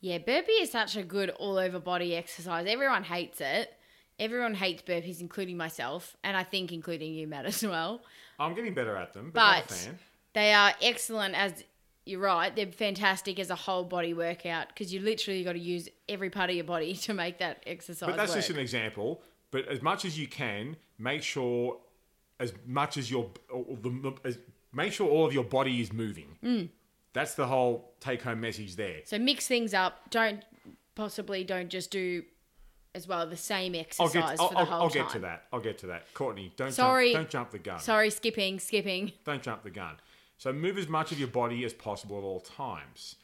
Yeah, 0.00 0.18
burpee 0.18 0.52
is 0.52 0.72
such 0.72 0.96
a 0.96 1.02
good 1.02 1.30
all 1.30 1.58
over 1.58 1.78
body 1.78 2.16
exercise. 2.16 2.66
Everyone 2.68 3.04
hates 3.04 3.40
it. 3.40 3.72
Everyone 4.18 4.54
hates 4.54 4.82
burpees, 4.82 5.20
including 5.20 5.56
myself, 5.56 6.16
and 6.22 6.36
I 6.36 6.42
think 6.42 6.72
including 6.72 7.14
you, 7.14 7.26
Matt, 7.26 7.46
as 7.46 7.62
well. 7.62 8.02
I'm 8.38 8.54
getting 8.54 8.74
better 8.74 8.96
at 8.96 9.12
them, 9.12 9.30
but, 9.32 9.40
not 9.40 9.58
a 9.58 9.68
but 9.68 9.74
fan. 9.74 9.98
they 10.34 10.52
are 10.52 10.72
excellent 10.82 11.34
as 11.34 11.64
you're 12.04 12.20
right. 12.20 12.54
They're 12.54 12.66
fantastic 12.66 13.38
as 13.38 13.50
a 13.50 13.54
whole 13.54 13.84
body 13.84 14.12
workout 14.12 14.68
because 14.68 14.92
you 14.92 15.00
literally 15.00 15.44
got 15.44 15.52
to 15.52 15.58
use 15.58 15.88
every 16.08 16.30
part 16.30 16.50
of 16.50 16.56
your 16.56 16.64
body 16.64 16.94
to 17.06 17.14
make 17.14 17.38
that 17.38 17.62
exercise. 17.66 18.08
But 18.08 18.16
that's 18.16 18.30
work. 18.32 18.38
just 18.38 18.50
an 18.50 18.58
example. 18.58 19.22
But 19.52 19.68
as 19.68 19.80
much 19.80 20.04
as 20.04 20.18
you 20.18 20.26
can, 20.26 20.76
make 20.98 21.22
sure 21.22 21.78
as 22.40 22.52
much 22.66 22.96
as 22.96 23.08
your 23.08 23.30
the, 23.48 24.12
as, 24.24 24.38
make 24.72 24.92
sure 24.92 25.08
all 25.08 25.24
of 25.24 25.32
your 25.32 25.44
body 25.44 25.80
is 25.80 25.92
moving. 25.92 26.36
Mm. 26.42 26.68
That's 27.12 27.34
the 27.34 27.46
whole 27.46 27.92
take 28.00 28.22
home 28.22 28.40
message 28.40 28.74
there. 28.74 29.02
So 29.04 29.18
mix 29.18 29.46
things 29.46 29.74
up. 29.74 30.10
Don't 30.10 30.44
possibly 30.96 31.44
don't 31.44 31.68
just 31.68 31.90
do 31.90 32.24
as 32.94 33.06
well 33.06 33.26
the 33.26 33.36
same 33.36 33.74
I'll 33.74 33.80
exercise 33.80 34.12
get 34.12 34.24
I'll, 34.40 34.48
for 34.48 34.54
the 34.54 34.60
I'll, 34.60 34.66
whole 34.66 34.82
I'll 34.82 34.90
time. 34.90 35.02
get 35.02 35.10
to 35.12 35.18
that. 35.20 35.44
I'll 35.52 35.60
get 35.60 35.78
to 35.78 35.86
that. 35.88 36.12
Courtney, 36.14 36.52
don't 36.56 36.72
Sorry. 36.72 37.12
jump, 37.12 37.24
don't 37.24 37.30
jump 37.30 37.50
the 37.50 37.58
gun. 37.58 37.78
Sorry, 37.78 38.10
skipping, 38.10 38.58
skipping. 38.58 39.12
Don't 39.24 39.42
jump 39.42 39.62
the 39.62 39.70
gun. 39.70 39.96
So 40.38 40.52
move 40.52 40.78
as 40.78 40.88
much 40.88 41.12
of 41.12 41.18
your 41.18 41.28
body 41.28 41.64
as 41.64 41.72
possible 41.72 42.18
at 42.18 42.24
all 42.24 42.40
times. 42.40 43.16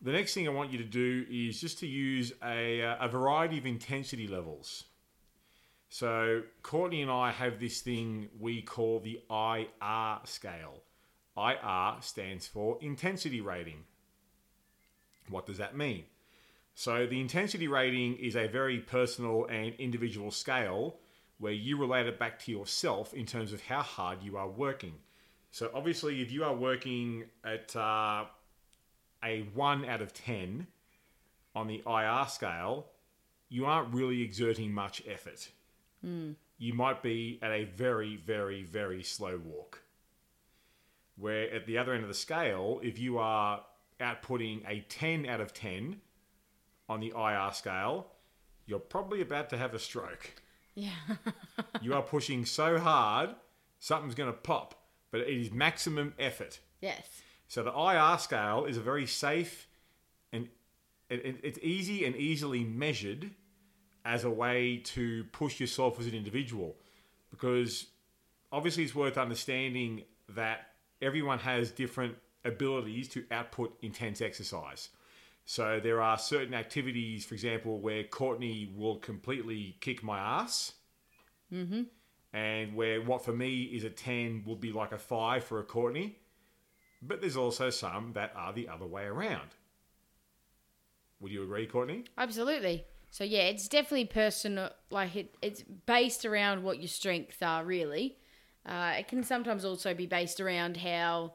The 0.00 0.12
next 0.12 0.34
thing 0.34 0.48
I 0.48 0.50
want 0.50 0.72
you 0.72 0.78
to 0.78 0.84
do 0.84 1.26
is 1.30 1.60
just 1.60 1.78
to 1.80 1.86
use 1.86 2.32
a, 2.42 2.82
uh, 2.82 2.96
a 3.04 3.08
variety 3.08 3.58
of 3.58 3.66
intensity 3.66 4.26
levels. 4.26 4.84
So 5.92 6.44
Courtney 6.62 7.02
and 7.02 7.10
I 7.10 7.32
have 7.32 7.60
this 7.60 7.82
thing 7.82 8.30
we 8.40 8.62
call 8.62 8.98
the 8.98 9.20
IR 9.30 10.20
scale. 10.24 10.80
IR 11.36 11.96
stands 12.00 12.46
for 12.46 12.78
intensity 12.80 13.42
rating. 13.42 13.84
What 15.28 15.44
does 15.44 15.58
that 15.58 15.76
mean? 15.76 16.04
So 16.74 17.06
the 17.06 17.20
intensity 17.20 17.68
rating 17.68 18.16
is 18.16 18.36
a 18.36 18.46
very 18.46 18.78
personal 18.78 19.44
and 19.50 19.74
individual 19.74 20.30
scale 20.30 20.96
where 21.36 21.52
you 21.52 21.76
relate 21.76 22.06
it 22.06 22.18
back 22.18 22.38
to 22.44 22.50
yourself 22.50 23.12
in 23.12 23.26
terms 23.26 23.52
of 23.52 23.62
how 23.62 23.82
hard 23.82 24.22
you 24.22 24.38
are 24.38 24.48
working. 24.48 24.94
So 25.50 25.70
obviously, 25.74 26.22
if 26.22 26.32
you 26.32 26.42
are 26.44 26.56
working 26.56 27.24
at 27.44 27.76
uh, 27.76 28.24
a 29.22 29.42
one 29.52 29.84
out 29.84 30.00
of 30.00 30.14
ten 30.14 30.68
on 31.54 31.66
the 31.66 31.82
IR 31.86 32.28
scale, 32.28 32.86
you 33.50 33.66
aren't 33.66 33.92
really 33.92 34.22
exerting 34.22 34.72
much 34.72 35.02
effort. 35.06 35.50
You 36.58 36.74
might 36.74 37.02
be 37.02 37.38
at 37.42 37.50
a 37.50 37.64
very, 37.64 38.16
very, 38.16 38.62
very 38.64 39.02
slow 39.02 39.38
walk. 39.44 39.82
Where 41.16 41.52
at 41.52 41.66
the 41.66 41.78
other 41.78 41.92
end 41.92 42.02
of 42.02 42.08
the 42.08 42.14
scale, 42.14 42.80
if 42.82 42.98
you 42.98 43.18
are 43.18 43.62
outputting 44.00 44.62
a 44.68 44.80
10 44.88 45.26
out 45.26 45.40
of 45.40 45.52
10 45.52 46.00
on 46.88 47.00
the 47.00 47.12
IR 47.16 47.50
scale, 47.52 48.06
you're 48.66 48.78
probably 48.78 49.20
about 49.20 49.50
to 49.50 49.58
have 49.58 49.74
a 49.74 49.78
stroke. 49.78 50.32
Yeah. 50.74 50.90
You 51.80 51.94
are 51.94 52.02
pushing 52.02 52.44
so 52.44 52.78
hard, 52.78 53.30
something's 53.80 54.14
going 54.14 54.30
to 54.32 54.38
pop, 54.38 54.74
but 55.10 55.20
it 55.22 55.28
is 55.28 55.50
maximum 55.50 56.14
effort. 56.18 56.60
yes. 56.80 57.06
So 57.48 57.62
the 57.62 57.72
IR 57.72 58.18
scale 58.18 58.64
is 58.66 58.76
a 58.76 58.80
very 58.80 59.06
safe 59.06 59.66
and 60.32 60.48
it, 61.10 61.24
it- 61.26 61.40
it's 61.42 61.58
easy 61.60 62.04
and 62.06 62.14
easily 62.16 62.62
measured 62.64 63.30
as 64.04 64.24
a 64.24 64.30
way 64.30 64.78
to 64.84 65.24
push 65.32 65.60
yourself 65.60 66.00
as 66.00 66.06
an 66.06 66.14
individual 66.14 66.76
because 67.30 67.86
obviously 68.50 68.84
it's 68.84 68.94
worth 68.94 69.16
understanding 69.16 70.02
that 70.28 70.68
everyone 71.00 71.38
has 71.38 71.70
different 71.70 72.16
abilities 72.44 73.08
to 73.08 73.24
output 73.30 73.76
intense 73.82 74.20
exercise. 74.20 74.90
So 75.44 75.80
there 75.82 76.00
are 76.00 76.18
certain 76.18 76.54
activities, 76.54 77.24
for 77.24 77.34
example, 77.34 77.80
where 77.80 78.04
Courtney 78.04 78.72
will 78.76 78.96
completely 78.96 79.76
kick 79.80 80.02
my 80.02 80.18
ass. 80.18 80.72
Mm-hmm. 81.52 81.82
And 82.32 82.74
where 82.74 83.02
what 83.02 83.24
for 83.24 83.32
me 83.32 83.64
is 83.64 83.84
a 83.84 83.90
10 83.90 84.44
will 84.46 84.56
be 84.56 84.72
like 84.72 84.92
a 84.92 84.98
5 84.98 85.44
for 85.44 85.58
a 85.58 85.64
Courtney. 85.64 86.18
But 87.02 87.20
there's 87.20 87.36
also 87.36 87.70
some 87.70 88.12
that 88.12 88.32
are 88.36 88.52
the 88.52 88.68
other 88.68 88.86
way 88.86 89.04
around. 89.04 89.50
Would 91.20 91.32
you 91.32 91.42
agree, 91.42 91.66
Courtney? 91.66 92.04
Absolutely. 92.16 92.84
So 93.12 93.24
yeah, 93.24 93.42
it's 93.42 93.68
definitely 93.68 94.06
personal. 94.06 94.70
Like 94.90 95.14
it, 95.14 95.34
it's 95.42 95.62
based 95.62 96.24
around 96.24 96.62
what 96.64 96.78
your 96.78 96.88
strengths 96.88 97.42
are. 97.42 97.62
Really, 97.62 98.16
uh, 98.64 98.94
it 98.98 99.06
can 99.06 99.22
sometimes 99.22 99.66
also 99.66 99.92
be 99.92 100.06
based 100.06 100.40
around 100.40 100.78
how 100.78 101.34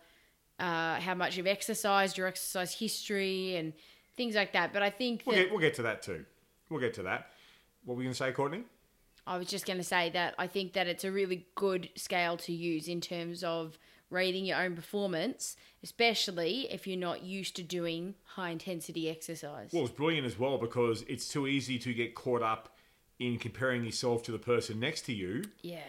uh, 0.60 1.00
how 1.00 1.14
much 1.14 1.38
you've 1.38 1.46
exercised, 1.46 2.18
your 2.18 2.26
exercise 2.26 2.74
history, 2.74 3.58
and 3.58 3.74
things 4.16 4.34
like 4.34 4.54
that. 4.54 4.74
But 4.74 4.82
I 4.82 4.90
think 4.90 5.24
that 5.24 5.28
We'll 5.28 5.36
get, 5.36 5.52
we'll 5.52 5.60
get 5.60 5.76
to 5.76 5.84
that 5.84 6.02
too. 6.02 6.26
We'll 6.70 6.80
get 6.80 6.96
to 6.96 7.04
that. 7.04 7.28
What 7.86 7.94
were 7.94 8.00
we 8.00 8.06
going 8.06 8.14
to 8.14 8.18
say, 8.18 8.32
Courtney? 8.32 8.64
I 9.28 9.38
was 9.38 9.48
just 9.48 9.68
going 9.68 9.78
to 9.78 9.84
say 9.84 10.10
that 10.10 10.34
I 10.40 10.48
think 10.48 10.74
that 10.74 10.88
it's 10.88 11.04
a 11.04 11.12
really 11.12 11.46
good 11.54 11.90
scale 11.96 12.38
to 12.38 12.54
use 12.54 12.88
in 12.88 13.02
terms 13.02 13.44
of 13.44 13.78
rating 14.10 14.46
your 14.46 14.62
own 14.62 14.76
performance, 14.76 15.56
especially 15.84 16.68
if 16.72 16.88
you're 16.88 16.98
not 16.98 17.24
used 17.24 17.56
to 17.58 17.64
doing 17.64 18.16
high 18.24 18.52
intensity 18.52 19.10
exercise. 19.10 19.72
Well, 19.74 19.84
it's 19.84 19.94
brilliant 19.94 20.26
as 20.26 20.40
well 20.40 20.58
because 20.58 21.04
it's 21.08 21.28
too 21.28 21.48
easy 21.48 21.78
to 21.80 21.94
get 21.94 22.16
caught 22.16 22.42
up 22.42 22.76
in 23.20 23.38
comparing 23.38 23.84
yourself 23.84 24.24
to 24.24 24.32
the 24.32 24.38
person 24.40 24.80
next 24.80 25.02
to 25.02 25.14
you. 25.14 25.44
yeah. 25.62 25.82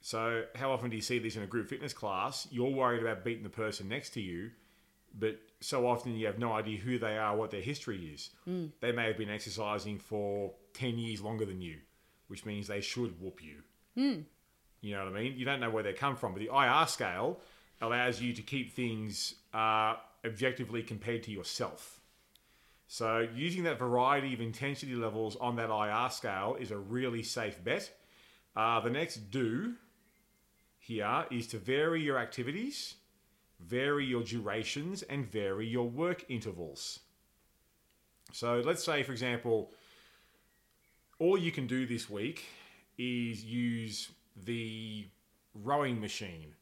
So, 0.00 0.44
how 0.54 0.70
often 0.70 0.90
do 0.90 0.96
you 0.96 1.02
see 1.02 1.18
this 1.18 1.34
in 1.34 1.42
a 1.42 1.46
group 1.46 1.68
fitness 1.68 1.92
class? 1.92 2.46
You're 2.52 2.70
worried 2.70 3.02
about 3.02 3.24
beating 3.24 3.42
the 3.42 3.50
person 3.50 3.88
next 3.88 4.10
to 4.10 4.20
you, 4.20 4.52
but 5.18 5.40
so 5.60 5.88
often 5.88 6.14
you 6.14 6.26
have 6.26 6.38
no 6.38 6.52
idea 6.52 6.78
who 6.78 6.98
they 7.00 7.18
are, 7.18 7.36
what 7.36 7.50
their 7.50 7.60
history 7.60 8.12
is. 8.14 8.30
Hmm. 8.44 8.66
They 8.80 8.92
may 8.92 9.06
have 9.08 9.18
been 9.18 9.28
exercising 9.28 9.98
for 9.98 10.52
10 10.74 10.98
years 10.98 11.20
longer 11.20 11.44
than 11.44 11.60
you, 11.60 11.78
which 12.28 12.46
means 12.46 12.68
they 12.68 12.80
should 12.80 13.20
whoop 13.20 13.42
you. 13.42 13.56
Hmm. 13.96 14.20
You 14.80 14.94
know 14.94 15.04
what 15.04 15.16
I 15.16 15.20
mean? 15.20 15.34
You 15.36 15.44
don't 15.44 15.58
know 15.58 15.70
where 15.70 15.82
they 15.82 15.92
come 15.92 16.14
from, 16.14 16.32
but 16.32 16.40
the 16.40 16.50
IR 16.54 16.86
scale 16.86 17.40
allows 17.80 18.20
you 18.20 18.32
to 18.32 18.42
keep 18.42 18.72
things 18.74 19.34
uh, 19.54 19.94
objectively 20.24 20.82
compared 20.82 21.22
to 21.24 21.30
yourself. 21.30 22.00
So, 22.86 23.28
using 23.34 23.64
that 23.64 23.78
variety 23.78 24.32
of 24.32 24.40
intensity 24.40 24.94
levels 24.94 25.36
on 25.36 25.56
that 25.56 25.70
IR 25.70 26.10
scale 26.10 26.56
is 26.58 26.70
a 26.70 26.78
really 26.78 27.22
safe 27.22 27.62
bet. 27.62 27.90
Uh, 28.56 28.80
the 28.80 28.90
next 28.90 29.30
do 29.30 29.74
here 30.78 31.26
is 31.30 31.46
to 31.48 31.58
vary 31.58 32.00
your 32.02 32.18
activities, 32.18 32.94
vary 33.60 34.06
your 34.06 34.22
durations, 34.22 35.02
and 35.02 35.30
vary 35.30 35.66
your 35.66 35.88
work 35.88 36.24
intervals. 36.30 37.00
So, 38.32 38.62
let's 38.64 38.82
say, 38.82 39.02
for 39.02 39.12
example, 39.12 39.70
all 41.18 41.36
you 41.36 41.52
can 41.52 41.66
do 41.66 41.84
this 41.86 42.08
week 42.08 42.46
is 42.96 43.44
use 43.44 44.10
the 44.44 45.06
rowing 45.54 46.00
machine 46.00 46.54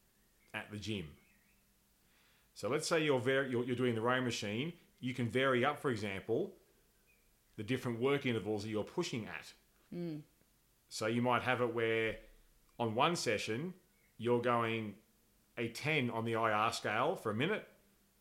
at 0.56 0.70
the 0.70 0.78
gym. 0.78 1.04
So 2.54 2.68
let's 2.68 2.88
say 2.88 3.04
you're, 3.04 3.20
var- 3.20 3.44
you're, 3.44 3.64
you're 3.64 3.76
doing 3.76 3.94
the 3.94 4.00
rowing 4.00 4.24
machine, 4.24 4.72
you 5.00 5.12
can 5.14 5.28
vary 5.28 5.64
up, 5.64 5.78
for 5.78 5.90
example, 5.90 6.52
the 7.56 7.62
different 7.62 8.00
work 8.00 8.24
intervals 8.26 8.62
that 8.62 8.70
you're 8.70 8.82
pushing 8.84 9.26
at. 9.26 9.52
So 10.88 11.06
you 11.06 11.20
might 11.22 11.42
have 11.42 11.60
it 11.60 11.74
where 11.74 12.16
on 12.78 12.94
one 12.94 13.16
session 13.16 13.74
you're 14.18 14.40
going 14.40 14.94
a 15.58 15.68
10 15.68 16.10
on 16.10 16.24
the 16.24 16.32
IR 16.32 16.70
scale 16.72 17.16
for 17.16 17.30
a 17.30 17.34
minute, 17.34 17.66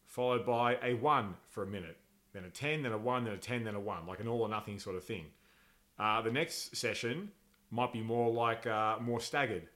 followed 0.05 0.45
by 0.45 0.77
a 0.83 0.93
1 0.95 1.35
for 1.49 1.63
a 1.63 1.67
minute, 1.67 1.97
then 2.33 2.43
a 2.45 2.49
10, 2.49 2.83
then 2.83 2.91
a 2.91 2.97
1, 2.97 3.23
then 3.25 3.33
a 3.33 3.37
10, 3.37 3.63
then 3.63 3.75
a 3.75 3.79
1, 3.79 4.07
like 4.07 4.19
an 4.19 4.27
all 4.27 4.41
or 4.41 4.49
nothing 4.49 4.79
sort 4.79 4.95
of 4.95 5.03
thing. 5.03 5.25
Uh, 5.97 6.21
the 6.21 6.31
next 6.31 6.75
session 6.75 7.31
might 7.71 7.91
be 7.93 8.01
more 8.01 8.31
like 8.31 8.67
uh, 8.67 8.97
more 9.01 9.19
staggered. 9.19 9.67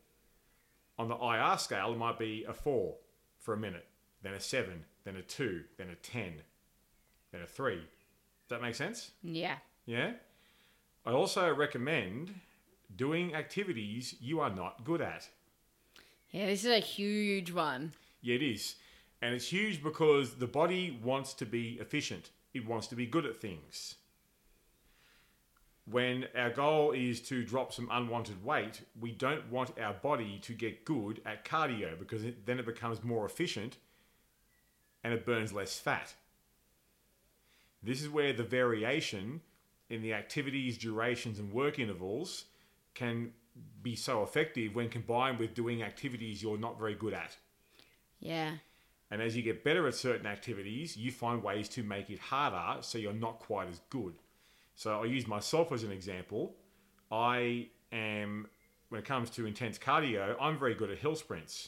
On 0.99 1.07
the 1.07 1.15
IR 1.15 1.57
scale, 1.57 1.93
it 1.93 1.97
might 1.97 2.19
be 2.19 2.45
a 2.45 2.53
4 2.53 2.93
for 3.39 3.53
a 3.53 3.57
minute, 3.57 3.85
then 4.21 4.33
a 4.33 4.39
7, 4.39 4.83
then 5.05 5.15
a 5.15 5.21
2, 5.21 5.61
then 5.77 5.89
a 5.89 5.95
10, 5.95 6.33
then 7.31 7.41
a 7.41 7.47
3. 7.47 7.75
Does 7.75 7.83
that 8.49 8.61
make 8.61 8.75
sense? 8.75 9.11
Yeah. 9.23 9.55
Yeah? 9.85 10.11
I 11.05 11.11
also 11.11 11.55
recommend 11.55 12.35
doing 12.93 13.33
activities 13.33 14.15
you 14.19 14.41
are 14.41 14.53
not 14.53 14.83
good 14.83 14.99
at. 14.99 15.29
Yeah, 16.31 16.47
this 16.47 16.65
is 16.65 16.71
a 16.71 16.79
huge 16.79 17.53
one. 17.53 17.93
Yeah, 18.21 18.35
it 18.35 18.43
is. 18.43 18.75
And 19.21 19.33
it's 19.33 19.47
huge 19.47 19.81
because 19.81 20.35
the 20.35 20.47
body 20.47 20.99
wants 21.01 21.33
to 21.35 21.45
be 21.45 21.77
efficient, 21.79 22.31
it 22.53 22.67
wants 22.67 22.87
to 22.87 22.95
be 22.95 23.05
good 23.05 23.25
at 23.25 23.39
things. 23.39 23.95
When 25.85 26.25
our 26.35 26.51
goal 26.51 26.91
is 26.91 27.19
to 27.21 27.43
drop 27.43 27.73
some 27.73 27.89
unwanted 27.91 28.43
weight, 28.43 28.81
we 28.99 29.11
don't 29.11 29.51
want 29.51 29.79
our 29.79 29.93
body 29.93 30.39
to 30.43 30.53
get 30.53 30.85
good 30.85 31.21
at 31.25 31.45
cardio 31.45 31.97
because 31.97 32.23
it, 32.23 32.45
then 32.45 32.59
it 32.59 32.65
becomes 32.65 33.03
more 33.03 33.25
efficient 33.25 33.77
and 35.03 35.13
it 35.13 35.25
burns 35.25 35.51
less 35.51 35.79
fat. 35.79 36.13
This 37.81 38.01
is 38.01 38.09
where 38.09 38.33
the 38.33 38.43
variation 38.43 39.41
in 39.89 40.01
the 40.01 40.13
activities, 40.13 40.77
durations, 40.77 41.39
and 41.39 41.51
work 41.51 41.79
intervals 41.79 42.45
can 42.93 43.31
be 43.81 43.95
so 43.95 44.23
effective 44.23 44.75
when 44.75 44.89
combined 44.89 45.39
with 45.39 45.53
doing 45.53 45.81
activities 45.81 46.43
you're 46.43 46.57
not 46.57 46.77
very 46.77 46.95
good 46.95 47.13
at. 47.13 47.35
Yeah. 48.19 48.51
And 49.11 49.21
as 49.21 49.35
you 49.35 49.41
get 49.41 49.63
better 49.63 49.87
at 49.87 49.95
certain 49.95 50.27
activities, 50.27 50.95
you 50.95 51.11
find 51.11 51.41
ways 51.41 51.67
to 51.69 51.83
make 51.83 52.09
it 52.09 52.19
harder 52.19 52.81
so 52.81 52.97
you're 52.97 53.13
not 53.13 53.39
quite 53.39 53.67
as 53.69 53.81
good. 53.89 54.13
So 54.79 55.01
I 55.01 55.07
use 55.07 55.27
myself 55.27 55.73
as 55.73 55.83
an 55.83 55.91
example. 55.91 56.55
I 57.11 57.67
am, 57.91 58.47
when 58.87 58.99
it 58.99 59.05
comes 59.05 59.29
to 59.31 59.45
intense 59.45 59.77
cardio, 59.77 60.37
I'm 60.39 60.57
very 60.57 60.73
good 60.73 60.89
at 60.89 60.97
hill 60.99 61.17
sprints. 61.17 61.67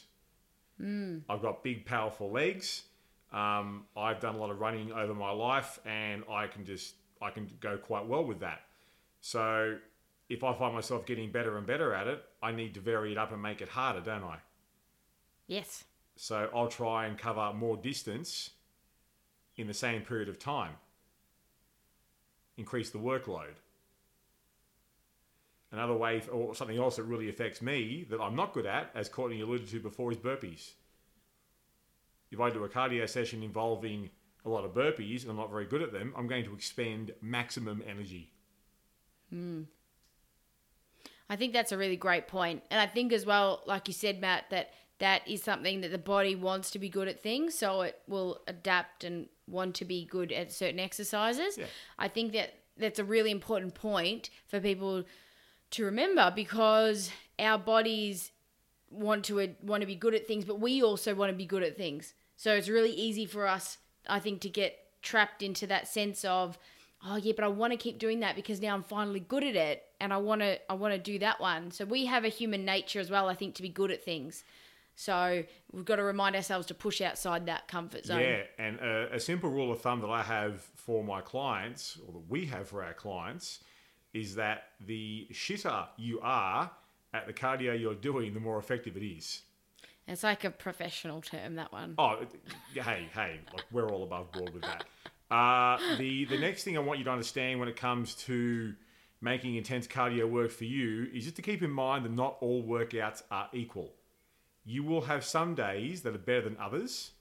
I've 1.28 1.42
got 1.42 1.62
big, 1.62 1.84
powerful 1.84 2.30
legs. 2.30 2.84
Um, 3.30 3.84
I've 3.94 4.18
done 4.18 4.36
a 4.36 4.38
lot 4.38 4.48
of 4.48 4.60
running 4.60 4.92
over 4.92 5.12
my 5.12 5.30
life, 5.30 5.78
and 5.84 6.24
I 6.30 6.46
can 6.46 6.64
just 6.64 6.94
I 7.20 7.28
can 7.28 7.50
go 7.60 7.76
quite 7.76 8.06
well 8.06 8.24
with 8.24 8.40
that. 8.40 8.62
So 9.20 9.76
if 10.30 10.42
I 10.42 10.54
find 10.54 10.74
myself 10.74 11.04
getting 11.04 11.30
better 11.30 11.58
and 11.58 11.66
better 11.66 11.92
at 11.92 12.06
it, 12.06 12.24
I 12.42 12.50
need 12.52 12.72
to 12.74 12.80
vary 12.80 13.12
it 13.12 13.18
up 13.18 13.30
and 13.30 13.42
make 13.42 13.60
it 13.60 13.68
harder, 13.68 14.00
don't 14.00 14.24
I? 14.24 14.38
Yes. 15.48 15.84
So 16.16 16.48
I'll 16.54 16.68
try 16.68 17.04
and 17.04 17.18
cover 17.18 17.52
more 17.52 17.76
distance 17.76 18.52
in 19.58 19.66
the 19.66 19.74
same 19.74 20.00
period 20.00 20.30
of 20.30 20.38
time. 20.38 20.76
Increase 22.56 22.90
the 22.90 22.98
workload. 22.98 23.54
Another 25.70 25.94
way, 25.94 26.22
or 26.30 26.54
something 26.54 26.76
else 26.76 26.96
that 26.96 27.04
really 27.04 27.30
affects 27.30 27.62
me 27.62 28.06
that 28.10 28.20
I'm 28.20 28.36
not 28.36 28.52
good 28.52 28.66
at, 28.66 28.90
as 28.94 29.08
Courtney 29.08 29.40
alluded 29.40 29.68
to 29.68 29.80
before, 29.80 30.12
is 30.12 30.18
burpees. 30.18 30.72
If 32.30 32.40
I 32.40 32.50
do 32.50 32.64
a 32.64 32.68
cardio 32.68 33.08
session 33.08 33.42
involving 33.42 34.10
a 34.44 34.48
lot 34.48 34.64
of 34.64 34.74
burpees 34.74 35.22
and 35.22 35.30
I'm 35.30 35.36
not 35.36 35.50
very 35.50 35.66
good 35.66 35.82
at 35.82 35.92
them, 35.92 36.12
I'm 36.16 36.26
going 36.26 36.44
to 36.44 36.54
expend 36.54 37.12
maximum 37.22 37.82
energy. 37.86 38.32
Hmm. 39.30 39.62
I 41.30 41.36
think 41.36 41.54
that's 41.54 41.72
a 41.72 41.78
really 41.78 41.96
great 41.96 42.28
point. 42.28 42.62
And 42.70 42.78
I 42.78 42.86
think 42.86 43.12
as 43.12 43.24
well, 43.24 43.62
like 43.64 43.88
you 43.88 43.94
said, 43.94 44.20
Matt, 44.20 44.50
that 44.50 44.72
that 45.02 45.26
is 45.26 45.42
something 45.42 45.80
that 45.80 45.90
the 45.90 45.98
body 45.98 46.36
wants 46.36 46.70
to 46.70 46.78
be 46.78 46.88
good 46.88 47.08
at 47.08 47.20
things, 47.20 47.56
so 47.56 47.80
it 47.80 47.98
will 48.06 48.40
adapt 48.46 49.02
and 49.02 49.26
want 49.48 49.74
to 49.74 49.84
be 49.84 50.04
good 50.04 50.30
at 50.30 50.52
certain 50.52 50.78
exercises. 50.78 51.58
Yeah. 51.58 51.66
I 51.98 52.06
think 52.06 52.32
that 52.34 52.54
that's 52.76 53.00
a 53.00 53.04
really 53.04 53.32
important 53.32 53.74
point 53.74 54.30
for 54.46 54.60
people 54.60 55.02
to 55.72 55.84
remember 55.84 56.32
because 56.36 57.10
our 57.40 57.58
bodies 57.58 58.30
want 58.90 59.24
to 59.24 59.52
want 59.60 59.80
to 59.80 59.88
be 59.88 59.96
good 59.96 60.14
at 60.14 60.28
things, 60.28 60.44
but 60.44 60.60
we 60.60 60.84
also 60.84 61.16
want 61.16 61.30
to 61.30 61.36
be 61.36 61.46
good 61.46 61.64
at 61.64 61.76
things. 61.76 62.14
So 62.36 62.54
it's 62.54 62.68
really 62.68 62.92
easy 62.92 63.26
for 63.26 63.48
us, 63.48 63.78
I 64.08 64.20
think, 64.20 64.40
to 64.42 64.48
get 64.48 64.78
trapped 65.02 65.42
into 65.42 65.66
that 65.66 65.88
sense 65.88 66.24
of, 66.24 66.60
oh 67.04 67.16
yeah, 67.16 67.32
but 67.34 67.44
I 67.44 67.48
want 67.48 67.72
to 67.72 67.76
keep 67.76 67.98
doing 67.98 68.20
that 68.20 68.36
because 68.36 68.60
now 68.60 68.72
I'm 68.72 68.84
finally 68.84 69.18
good 69.18 69.42
at 69.42 69.56
it, 69.56 69.82
and 70.00 70.12
I 70.12 70.18
want 70.18 70.42
to 70.42 70.60
I 70.70 70.74
want 70.74 70.94
to 70.94 71.00
do 71.00 71.18
that 71.18 71.40
one. 71.40 71.72
So 71.72 71.84
we 71.84 72.06
have 72.06 72.24
a 72.24 72.28
human 72.28 72.64
nature 72.64 73.00
as 73.00 73.10
well, 73.10 73.28
I 73.28 73.34
think, 73.34 73.56
to 73.56 73.62
be 73.62 73.68
good 73.68 73.90
at 73.90 74.04
things. 74.04 74.44
So 74.94 75.42
we've 75.72 75.84
got 75.84 75.96
to 75.96 76.04
remind 76.04 76.36
ourselves 76.36 76.66
to 76.66 76.74
push 76.74 77.00
outside 77.00 77.46
that 77.46 77.66
comfort 77.68 78.06
zone. 78.06 78.20
Yeah, 78.20 78.42
and 78.58 78.78
a, 78.80 79.14
a 79.14 79.20
simple 79.20 79.50
rule 79.50 79.72
of 79.72 79.80
thumb 79.80 80.00
that 80.00 80.10
I 80.10 80.22
have 80.22 80.60
for 80.74 81.02
my 81.02 81.20
clients, 81.20 81.98
or 82.06 82.12
that 82.12 82.28
we 82.28 82.46
have 82.46 82.68
for 82.68 82.84
our 82.84 82.94
clients, 82.94 83.60
is 84.12 84.34
that 84.34 84.64
the 84.86 85.26
shitter 85.32 85.86
you 85.96 86.20
are 86.22 86.70
at 87.14 87.26
the 87.26 87.32
cardio 87.32 87.78
you're 87.78 87.94
doing, 87.94 88.34
the 88.34 88.40
more 88.40 88.58
effective 88.58 88.96
it 88.96 89.04
is. 89.04 89.42
It's 90.06 90.22
like 90.22 90.44
a 90.44 90.50
professional 90.50 91.22
term 91.22 91.54
that 91.56 91.72
one. 91.72 91.94
Oh, 91.98 92.26
hey, 92.74 93.08
hey, 93.14 93.40
like 93.52 93.64
we're 93.70 93.88
all 93.88 94.02
above 94.02 94.32
board 94.32 94.52
with 94.52 94.62
that. 94.62 94.84
Uh, 95.30 95.78
the 95.96 96.26
the 96.26 96.38
next 96.38 96.64
thing 96.64 96.76
I 96.76 96.80
want 96.80 96.98
you 96.98 97.04
to 97.06 97.10
understand 97.10 97.58
when 97.60 97.68
it 97.68 97.76
comes 97.76 98.14
to 98.26 98.74
making 99.20 99.54
intense 99.54 99.86
cardio 99.86 100.28
work 100.28 100.50
for 100.50 100.64
you 100.64 101.08
is 101.14 101.24
just 101.24 101.36
to 101.36 101.42
keep 101.42 101.62
in 101.62 101.70
mind 101.70 102.04
that 102.04 102.12
not 102.12 102.36
all 102.40 102.62
workouts 102.64 103.22
are 103.30 103.48
equal. 103.52 103.92
You 104.64 104.84
will 104.84 105.02
have 105.02 105.24
some 105.24 105.54
days 105.54 106.02
that 106.02 106.14
are 106.14 106.18
better 106.18 106.42
than 106.42 106.56
others, 106.60 107.12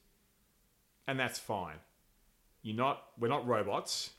and 1.08 1.20
that's 1.20 1.40
fine. 1.40 1.78
You're 2.62 2.76
not. 2.76 3.04
We're 3.20 3.30
not 3.30 3.48
robots. 3.48 4.12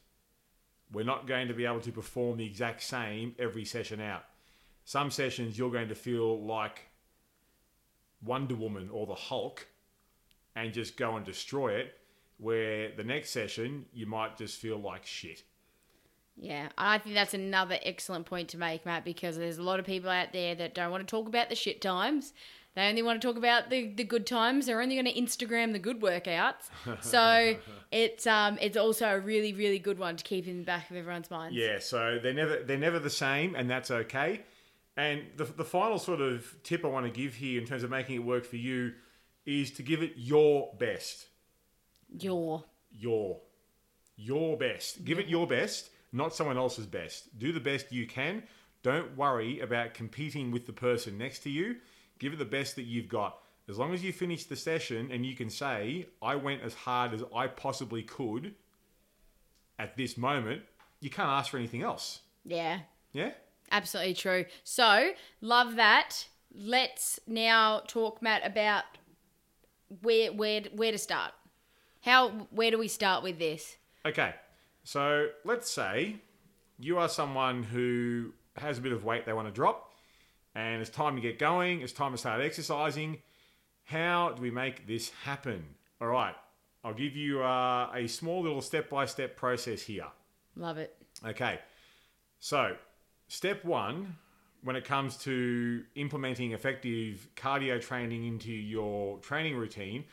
We're 0.92 1.04
not 1.04 1.26
going 1.26 1.48
to 1.48 1.54
be 1.54 1.64
able 1.64 1.80
to 1.80 1.92
perform 1.92 2.36
the 2.38 2.44
exact 2.44 2.82
same 2.82 3.34
every 3.38 3.64
session 3.64 4.00
out. 4.00 4.24
Some 4.84 5.10
sessions 5.10 5.56
you're 5.56 5.70
going 5.70 5.88
to 5.88 5.94
feel 5.94 6.44
like 6.44 6.82
Wonder 8.24 8.56
Woman 8.56 8.90
or 8.92 9.06
the 9.06 9.14
Hulk 9.14 9.66
and 10.54 10.72
just 10.72 10.96
go 10.96 11.16
and 11.16 11.24
destroy 11.24 11.74
it. 11.74 11.94
Where 12.38 12.90
the 12.96 13.04
next 13.04 13.30
session 13.30 13.86
you 13.92 14.06
might 14.06 14.36
just 14.36 14.58
feel 14.58 14.78
like 14.78 15.06
shit. 15.06 15.44
Yeah, 16.36 16.70
I 16.76 16.98
think 16.98 17.14
that's 17.14 17.34
another 17.34 17.78
excellent 17.82 18.26
point 18.26 18.48
to 18.48 18.58
make, 18.58 18.84
Matt, 18.84 19.04
because 19.04 19.36
there's 19.36 19.58
a 19.58 19.62
lot 19.62 19.78
of 19.78 19.86
people 19.86 20.10
out 20.10 20.32
there 20.32 20.54
that 20.56 20.74
don't 20.74 20.90
want 20.90 21.06
to 21.06 21.10
talk 21.10 21.28
about 21.28 21.50
the 21.50 21.54
shit 21.54 21.80
times. 21.80 22.32
They 22.74 22.88
only 22.88 23.02
want 23.02 23.20
to 23.20 23.28
talk 23.28 23.36
about 23.36 23.68
the, 23.68 23.88
the 23.88 24.04
good 24.04 24.26
times. 24.26 24.66
They're 24.66 24.80
only 24.80 24.94
going 24.94 25.06
to 25.06 25.20
Instagram 25.20 25.72
the 25.72 25.78
good 25.78 26.00
workouts. 26.00 26.70
So 27.02 27.56
it's 27.90 28.26
um 28.26 28.58
it's 28.60 28.76
also 28.76 29.06
a 29.06 29.20
really 29.20 29.52
really 29.52 29.78
good 29.78 29.98
one 29.98 30.16
to 30.16 30.24
keep 30.24 30.46
in 30.46 30.58
the 30.58 30.64
back 30.64 30.90
of 30.90 30.96
everyone's 30.96 31.30
minds. 31.30 31.56
Yeah, 31.56 31.78
so 31.78 32.18
they're 32.22 32.32
never 32.32 32.62
they're 32.62 32.78
never 32.78 32.98
the 32.98 33.10
same, 33.10 33.54
and 33.54 33.68
that's 33.68 33.90
okay. 33.90 34.42
And 34.96 35.22
the 35.36 35.44
the 35.44 35.64
final 35.64 35.98
sort 35.98 36.20
of 36.20 36.54
tip 36.62 36.84
I 36.84 36.88
want 36.88 37.06
to 37.06 37.12
give 37.12 37.34
here 37.34 37.60
in 37.60 37.66
terms 37.66 37.82
of 37.82 37.90
making 37.90 38.16
it 38.16 38.24
work 38.24 38.44
for 38.44 38.56
you 38.56 38.92
is 39.44 39.72
to 39.72 39.82
give 39.82 40.02
it 40.02 40.12
your 40.16 40.70
best. 40.78 41.26
Your 42.18 42.64
Your 42.90 43.40
your 44.16 44.56
best. 44.56 45.04
Give 45.04 45.18
it 45.18 45.28
your 45.28 45.46
best, 45.46 45.90
not 46.12 46.34
someone 46.34 46.56
else's 46.56 46.86
best. 46.86 47.38
Do 47.38 47.52
the 47.52 47.60
best 47.60 47.92
you 47.92 48.06
can. 48.06 48.44
Don't 48.82 49.16
worry 49.16 49.60
about 49.60 49.94
competing 49.94 50.50
with 50.50 50.66
the 50.66 50.72
person 50.72 51.18
next 51.18 51.40
to 51.40 51.50
you. 51.50 51.76
Give 52.22 52.32
it 52.32 52.38
the 52.38 52.44
best 52.44 52.76
that 52.76 52.84
you've 52.84 53.08
got. 53.08 53.36
As 53.68 53.78
long 53.78 53.92
as 53.92 54.04
you 54.04 54.12
finish 54.12 54.44
the 54.44 54.54
session 54.54 55.10
and 55.10 55.26
you 55.26 55.34
can 55.34 55.50
say, 55.50 56.06
I 56.22 56.36
went 56.36 56.62
as 56.62 56.72
hard 56.72 57.12
as 57.12 57.24
I 57.34 57.48
possibly 57.48 58.04
could 58.04 58.54
at 59.76 59.96
this 59.96 60.16
moment, 60.16 60.62
you 61.00 61.10
can't 61.10 61.28
ask 61.28 61.50
for 61.50 61.56
anything 61.56 61.82
else. 61.82 62.20
yeah, 62.44 62.78
Yeah? 63.12 63.32
absolutely 63.72 64.14
true. 64.14 64.44
So 64.62 65.10
love 65.40 65.74
that. 65.74 66.28
Let's 66.54 67.18
now 67.26 67.80
talk, 67.88 68.22
Matt, 68.22 68.46
about 68.46 68.84
where 70.02 70.32
where 70.32 70.60
where 70.76 70.92
to 70.92 70.98
start. 70.98 71.32
How 72.02 72.28
where 72.50 72.70
do 72.70 72.78
we 72.78 72.86
start 72.86 73.24
with 73.24 73.40
this? 73.40 73.78
Okay. 74.06 74.32
So 74.84 75.28
let's 75.44 75.68
say 75.68 76.16
you 76.78 76.98
are 76.98 77.08
someone 77.08 77.64
who 77.64 78.32
has 78.58 78.78
a 78.78 78.80
bit 78.80 78.92
of 78.92 79.02
weight 79.04 79.26
they 79.26 79.32
want 79.32 79.48
to 79.48 79.52
drop, 79.52 79.91
and 80.54 80.80
it's 80.80 80.90
time 80.90 81.14
to 81.16 81.20
get 81.22 81.38
going, 81.38 81.80
it's 81.80 81.92
time 81.92 82.12
to 82.12 82.18
start 82.18 82.40
exercising. 82.40 83.18
How 83.84 84.32
do 84.36 84.42
we 84.42 84.50
make 84.50 84.86
this 84.86 85.10
happen? 85.24 85.64
All 86.00 86.08
right. 86.08 86.34
I'll 86.84 86.94
give 86.94 87.14
you 87.16 87.42
uh, 87.42 87.90
a 87.94 88.06
small 88.08 88.42
little 88.42 88.60
step 88.60 88.90
by 88.90 89.06
step 89.06 89.36
process 89.36 89.82
here. 89.82 90.06
Love 90.56 90.78
it. 90.78 90.96
Okay. 91.24 91.60
So, 92.40 92.76
step 93.28 93.64
one, 93.64 94.16
when 94.62 94.74
it 94.76 94.84
comes 94.84 95.16
to 95.18 95.84
implementing 95.94 96.52
effective 96.52 97.28
cardio 97.36 97.80
training 97.80 98.26
into 98.26 98.50
your 98.52 99.18
training 99.18 99.56
routine, 99.56 100.04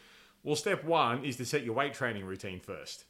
well, 0.43 0.56
step 0.56 0.84
one 0.84 1.25
is 1.25 1.38
to 1.38 1.45
set 1.45 1.63
your 1.63 1.73
weight 1.73 1.93
training 1.93 2.23
routine 2.25 2.60
first. 2.60 3.06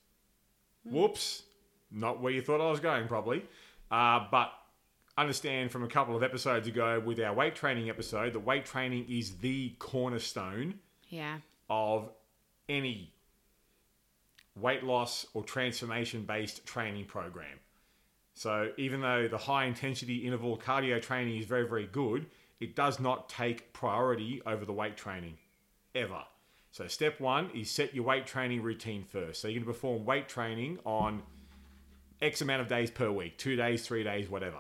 Whoops, 0.86 1.44
not 1.92 2.22
where 2.22 2.32
you 2.32 2.42
thought 2.42 2.62
I 2.66 2.72
was 2.72 2.80
going, 2.80 3.08
probably. 3.08 3.44
Uh, 3.92 4.26
but 4.32 4.52
understand 5.20 5.72
from 5.72 5.84
a 5.84 5.88
couple 5.88 6.16
of 6.16 6.24
episodes 6.24 6.68
ago 6.68 7.02
with 7.04 7.20
our 7.20 7.34
weight 7.34 7.56
training 7.56 7.90
episode 7.90 8.34
that 8.34 8.40
weight 8.40 8.66
training 8.66 9.06
is 9.10 9.38
the 9.38 9.70
cornerstone 9.80 10.80
Yeah. 11.10 11.40
of 11.70 12.10
any 12.68 13.14
weight 14.56 14.84
loss 14.84 15.26
or 15.34 15.44
transformation 15.44 16.24
based 16.26 16.66
training 16.66 17.06
program. 17.06 17.60
So, 18.34 18.72
even 18.78 19.02
though 19.02 19.28
the 19.28 19.38
high 19.38 19.66
intensity 19.66 20.26
interval 20.26 20.58
cardio 20.58 21.02
training 21.02 21.38
is 21.38 21.46
very, 21.46 21.68
very 21.68 21.88
good, 21.88 22.28
it 22.62 22.76
does 22.76 23.00
not 23.00 23.28
take 23.28 23.74
priority 23.74 24.42
over 24.46 24.64
the 24.64 24.72
weight 24.74 24.96
training 24.96 25.38
ever. 25.94 26.24
So, 26.72 26.88
step 26.88 27.20
one 27.20 27.50
is 27.54 27.70
set 27.70 27.94
your 27.94 28.06
weight 28.06 28.26
training 28.26 28.62
routine 28.62 29.04
first. 29.04 29.42
So, 29.42 29.50
you're 29.50 29.56
going 29.62 29.68
to 29.68 29.74
perform 29.74 30.06
weight 30.06 30.30
training 30.30 30.80
on 30.86 31.24
X 32.22 32.42
amount 32.42 32.62
of 32.62 32.68
days 32.70 32.90
per 32.92 33.12
week 33.12 33.38
two 33.38 33.56
days, 33.58 33.86
three 33.86 34.04
days, 34.04 34.30
whatever. 34.30 34.60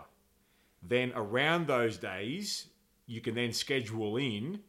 Then, 0.81 1.11
around 1.15 1.67
those 1.67 1.97
days, 1.97 2.67
you 3.05 3.21
can 3.21 3.35
then 3.35 3.51
schedule 3.53 4.17
in 4.17 4.61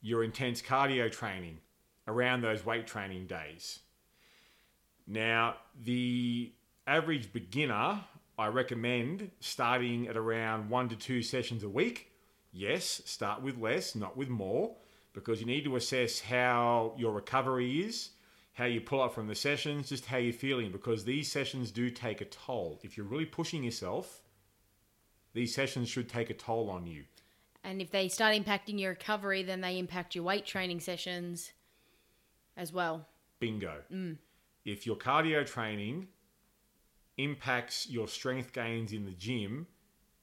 your 0.00 0.24
intense 0.24 0.60
cardio 0.60 1.10
training 1.10 1.58
around 2.06 2.42
those 2.42 2.66
weight 2.66 2.86
training 2.86 3.26
days. 3.26 3.80
Now, 5.06 5.56
the 5.82 6.52
average 6.86 7.32
beginner, 7.32 8.00
I 8.38 8.46
recommend 8.48 9.30
starting 9.40 10.08
at 10.08 10.16
around 10.16 10.70
one 10.70 10.88
to 10.88 10.96
two 10.96 11.22
sessions 11.22 11.62
a 11.62 11.68
week. 11.68 12.10
Yes, 12.52 13.02
start 13.04 13.42
with 13.42 13.58
less, 13.58 13.94
not 13.94 14.16
with 14.16 14.28
more, 14.28 14.76
because 15.12 15.40
you 15.40 15.46
need 15.46 15.64
to 15.64 15.76
assess 15.76 16.20
how 16.20 16.94
your 16.96 17.12
recovery 17.12 17.80
is, 17.80 18.10
how 18.54 18.64
you 18.64 18.80
pull 18.80 19.02
up 19.02 19.14
from 19.14 19.28
the 19.28 19.34
sessions, 19.34 19.88
just 19.88 20.06
how 20.06 20.16
you're 20.16 20.32
feeling, 20.32 20.72
because 20.72 21.04
these 21.04 21.30
sessions 21.30 21.70
do 21.70 21.90
take 21.90 22.20
a 22.20 22.26
toll. 22.26 22.80
If 22.82 22.96
you're 22.96 23.06
really 23.06 23.24
pushing 23.24 23.64
yourself, 23.64 24.20
these 25.34 25.54
sessions 25.54 25.88
should 25.88 26.08
take 26.08 26.30
a 26.30 26.34
toll 26.34 26.70
on 26.70 26.86
you. 26.86 27.04
And 27.62 27.80
if 27.80 27.90
they 27.90 28.08
start 28.08 28.34
impacting 28.34 28.78
your 28.78 28.90
recovery, 28.90 29.42
then 29.42 29.60
they 29.60 29.78
impact 29.78 30.14
your 30.14 30.24
weight 30.24 30.46
training 30.46 30.80
sessions 30.80 31.52
as 32.56 32.72
well. 32.72 33.06
Bingo. 33.40 33.82
Mm. 33.92 34.18
If 34.64 34.86
your 34.86 34.96
cardio 34.96 35.44
training 35.44 36.08
impacts 37.18 37.88
your 37.88 38.08
strength 38.08 38.52
gains 38.52 38.92
in 38.92 39.04
the 39.04 39.12
gym, 39.12 39.66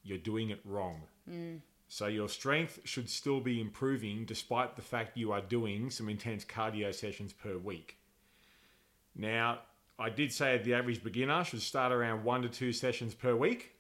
you're 0.04 0.18
doing 0.18 0.50
it 0.50 0.62
wrong. 0.66 1.02
Mm. 1.30 1.62
So 1.88 2.08
your 2.08 2.30
strength 2.30 2.80
should 2.86 3.10
still 3.10 3.42
be 3.42 3.60
improving 3.60 4.26
despite 4.26 4.76
the 4.76 4.82
fact 4.82 5.18
you 5.18 5.32
are 5.32 5.42
doing 5.42 5.90
some 5.90 6.10
intense 6.10 6.46
cardio 6.46 6.94
sessions 6.94 7.34
per 7.34 7.58
week. 7.58 7.98
Now, 9.16 9.60
I 10.00 10.10
did 10.10 10.32
say 10.32 10.58
the 10.58 10.74
average 10.74 11.04
beginner 11.04 11.44
should 11.44 11.62
start 11.62 11.92
around 11.92 12.24
one 12.24 12.44
to 12.44 12.50
two 12.50 12.72
sessions 12.72 13.14
per 13.14 13.36
week. 13.36 13.74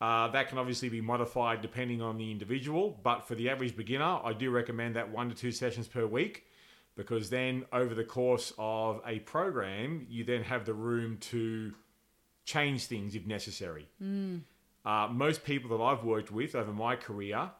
Uh, 0.00 0.28
that 0.28 0.48
can 0.48 0.56
obviously 0.58 0.88
be 0.88 1.00
modified 1.00 1.60
depending 1.60 2.00
on 2.00 2.16
the 2.16 2.30
individual, 2.30 2.98
but 3.02 3.28
for 3.28 3.34
the 3.34 3.50
average 3.50 3.76
beginner, 3.76 4.18
I 4.24 4.32
do 4.32 4.50
recommend 4.50 4.96
that 4.96 5.10
one 5.10 5.28
to 5.28 5.34
two 5.34 5.52
sessions 5.52 5.86
per 5.88 6.06
week 6.06 6.46
because 6.96 7.28
then 7.30 7.64
over 7.72 7.94
the 7.94 8.04
course 8.04 8.52
of 8.58 9.00
a 9.06 9.18
program, 9.20 10.06
you 10.08 10.24
then 10.24 10.42
have 10.42 10.64
the 10.64 10.72
room 10.74 11.18
to 11.18 11.72
change 12.44 12.86
things 12.86 13.14
if 13.14 13.26
necessary. 13.26 13.88
Uh, 14.84 15.08
most 15.12 15.44
people 15.44 15.76
that 15.76 15.82
I've 15.84 16.02
worked 16.04 16.30
with 16.30 16.54
over 16.54 16.72
my 16.72 16.96
career 16.96 17.50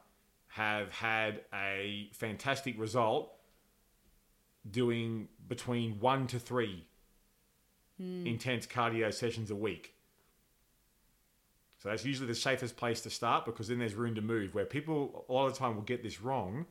have 0.47 0.91
had 0.91 1.41
a 1.53 2.09
fantastic 2.13 2.77
result 2.79 3.31
doing 4.69 5.27
between 5.47 5.99
one 5.99 6.25
to 6.27 6.39
three 6.39 6.85
intense 8.25 8.65
cardio 8.65 9.13
sessions 9.13 9.51
a 9.51 9.55
week. 9.55 9.93
So 11.81 11.89
that's 11.89 12.05
usually 12.05 12.27
the 12.27 12.35
safest 12.35 12.77
place 12.77 13.01
to 13.01 13.09
start 13.09 13.43
because 13.45 13.67
then 13.67 13.79
there's 13.79 13.95
room 13.95 14.13
to 14.13 14.21
move. 14.21 14.53
Where 14.53 14.65
people 14.65 15.25
a 15.27 15.33
lot 15.33 15.47
of 15.47 15.53
the 15.53 15.59
time 15.59 15.75
will 15.75 15.81
get 15.81 16.03
this 16.03 16.21
wrong 16.21 16.67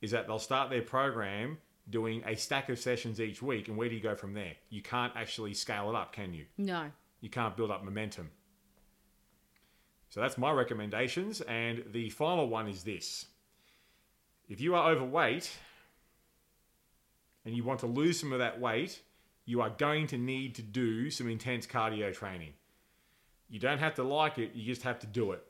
is 0.00 0.12
that 0.12 0.26
they'll 0.26 0.38
start 0.38 0.70
their 0.70 0.80
program 0.80 1.58
doing 1.90 2.22
a 2.26 2.34
stack 2.36 2.68
of 2.70 2.78
sessions 2.78 3.20
each 3.20 3.42
week, 3.42 3.68
and 3.68 3.76
where 3.76 3.88
do 3.88 3.94
you 3.94 4.00
go 4.00 4.14
from 4.14 4.32
there? 4.32 4.54
You 4.70 4.82
can't 4.82 5.12
actually 5.14 5.54
scale 5.54 5.90
it 5.90 5.94
up, 5.94 6.12
can 6.12 6.32
you? 6.32 6.46
No. 6.56 6.90
you 7.20 7.28
can't 7.28 7.56
build 7.56 7.70
up 7.70 7.84
momentum. 7.84 8.30
So 10.08 10.20
that's 10.20 10.38
my 10.38 10.50
recommendations. 10.52 11.42
And 11.42 11.84
the 11.92 12.08
final 12.10 12.48
one 12.48 12.68
is 12.68 12.82
this 12.82 13.26
if 14.48 14.60
you 14.60 14.74
are 14.74 14.90
overweight 14.90 15.50
and 17.44 17.54
you 17.54 17.62
want 17.62 17.80
to 17.80 17.86
lose 17.86 18.18
some 18.18 18.32
of 18.32 18.38
that 18.38 18.58
weight, 18.58 19.02
you 19.44 19.60
are 19.60 19.70
going 19.70 20.06
to 20.08 20.16
need 20.16 20.54
to 20.54 20.62
do 20.62 21.10
some 21.10 21.28
intense 21.28 21.66
cardio 21.66 22.12
training. 22.12 22.54
You 23.48 23.60
don't 23.60 23.78
have 23.78 23.94
to 23.94 24.02
like 24.02 24.38
it, 24.38 24.52
you 24.54 24.64
just 24.64 24.82
have 24.82 24.98
to 25.00 25.06
do 25.06 25.32
it. 25.32 25.42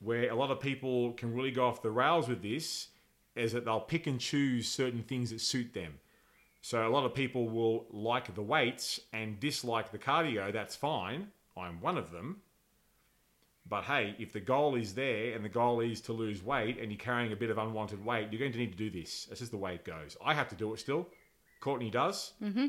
Where 0.00 0.30
a 0.30 0.34
lot 0.34 0.50
of 0.50 0.60
people 0.60 1.12
can 1.12 1.34
really 1.34 1.50
go 1.50 1.66
off 1.66 1.82
the 1.82 1.90
rails 1.90 2.28
with 2.28 2.42
this 2.42 2.88
is 3.34 3.52
that 3.52 3.64
they'll 3.64 3.80
pick 3.80 4.06
and 4.06 4.18
choose 4.18 4.68
certain 4.68 5.02
things 5.02 5.30
that 5.30 5.40
suit 5.40 5.72
them. 5.74 5.94
So 6.62 6.86
a 6.86 6.90
lot 6.90 7.04
of 7.04 7.14
people 7.14 7.48
will 7.48 7.86
like 7.90 8.34
the 8.34 8.42
weights 8.42 9.00
and 9.12 9.40
dislike 9.40 9.92
the 9.92 9.98
cardio. 9.98 10.52
That's 10.52 10.76
fine. 10.76 11.28
I'm 11.56 11.80
one 11.80 11.96
of 11.96 12.10
them. 12.10 12.42
But 13.68 13.84
hey, 13.84 14.16
if 14.18 14.32
the 14.32 14.40
goal 14.40 14.74
is 14.74 14.94
there 14.94 15.34
and 15.34 15.44
the 15.44 15.48
goal 15.48 15.80
is 15.80 16.00
to 16.02 16.12
lose 16.12 16.42
weight 16.42 16.78
and 16.78 16.90
you're 16.90 16.98
carrying 16.98 17.32
a 17.32 17.36
bit 17.36 17.50
of 17.50 17.58
unwanted 17.58 18.04
weight, 18.04 18.28
you're 18.30 18.40
going 18.40 18.52
to 18.52 18.58
need 18.58 18.72
to 18.72 18.78
do 18.78 18.90
this. 18.90 19.26
This 19.26 19.40
is 19.40 19.50
the 19.50 19.56
way 19.56 19.74
it 19.74 19.84
goes. 19.84 20.16
I 20.24 20.34
have 20.34 20.48
to 20.48 20.56
do 20.56 20.72
it 20.74 20.80
still. 20.80 21.06
Courtney 21.60 21.90
does. 21.90 22.32
Mm-hmm. 22.42 22.66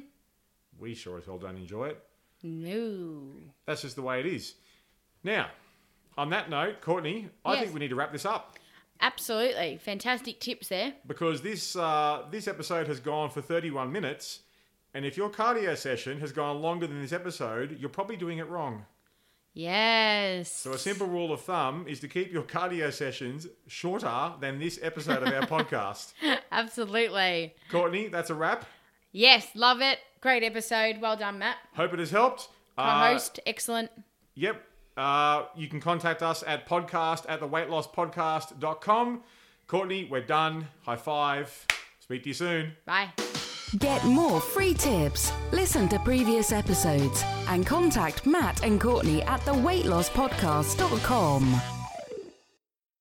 We 0.80 0.94
sure 0.94 1.18
as 1.18 1.26
hell 1.26 1.38
don't 1.38 1.58
enjoy 1.58 1.88
it. 1.88 2.04
No. 2.44 3.24
That's 3.66 3.82
just 3.82 3.96
the 3.96 4.02
way 4.02 4.20
it 4.20 4.26
is. 4.26 4.56
Now, 5.24 5.50
on 6.18 6.30
that 6.32 6.50
note, 6.50 6.82
Courtney, 6.82 7.30
I 7.46 7.54
Yes. 7.54 7.62
think 7.64 7.74
we 7.74 7.80
need 7.80 7.90
to 7.90 7.96
wrap 7.96 8.12
this 8.12 8.26
up 8.26 8.58
Absolutely. 9.04 9.78
Fantastic 9.78 10.40
tips 10.40 10.68
there. 10.70 10.94
because 11.08 11.42
this 11.42 11.76
uh, 11.76 12.26
this 12.30 12.48
episode 12.48 12.88
has 12.88 13.00
gone 13.00 13.30
for 13.32 13.42
31 13.42 13.92
minutes, 13.92 14.42
and 14.94 15.06
if 15.06 15.18
your 15.18 15.30
cardio 15.30 15.76
session 15.76 16.20
has 16.20 16.32
gone 16.32 16.62
longer 16.62 16.86
than 16.86 17.02
this 17.02 17.12
episode, 17.12 17.78
you're 17.80 17.90
probably 17.90 18.16
doing 18.16 18.38
it 18.38 18.48
wrong. 18.48 18.86
Yes. 19.54 20.52
So 20.56 20.72
a 20.74 20.78
simple 20.78 21.08
rule 21.08 21.34
of 21.34 21.42
thumb 21.42 21.86
is 21.88 22.00
to 22.02 22.08
keep 22.08 22.32
your 22.32 22.44
cardio 22.44 22.94
sessions 22.94 23.48
shorter 23.68 24.34
than 24.40 24.60
this 24.60 24.80
episode 24.82 25.24
of 25.24 25.34
our 25.34 25.42
podcast. 25.64 26.14
Absolutely. 26.52 27.56
Courtney, 27.70 28.08
that's 28.08 28.30
a 28.30 28.36
wrap. 28.36 28.66
Yes, 29.12 29.48
love 29.56 29.82
it. 29.82 29.98
Great 30.22 30.44
episode. 30.44 31.02
Well 31.02 31.18
done, 31.18 31.40
Matt. 31.40 31.58
Hope 31.76 31.94
it 31.94 32.00
has 32.00 32.12
helped. 32.12 32.48
Uh, 32.78 33.08
Co-host, 33.08 33.40
excellent. 33.46 33.92
Yep. 34.36 34.62
Uh, 34.96 35.46
you 35.56 35.68
can 35.68 35.82
contact 35.82 36.22
us 36.22 36.44
at 36.46 36.68
podcast 36.68 37.26
at 37.28 37.40
the 37.40 37.48
weightlosspodcast.com. 37.48 39.24
Courtney, 39.68 40.08
we're 40.10 40.22
done. 40.22 40.68
High 40.84 40.96
five. 40.98 41.66
Speak 42.00 42.24
to 42.24 42.30
you 42.30 42.34
soon. 42.34 42.74
Bye. 42.86 43.10
Get 43.80 44.04
more 44.04 44.42
free 44.42 44.74
tips, 44.74 45.32
listen 45.54 45.88
to 45.90 46.00
previous 46.00 46.52
episodes, 46.52 47.24
and 47.48 47.66
contact 47.66 48.26
Matt 48.26 48.66
and 48.66 48.82
Courtney 48.82 49.24
at 49.24 49.40
theweightlosspodcast.com. 49.42 51.81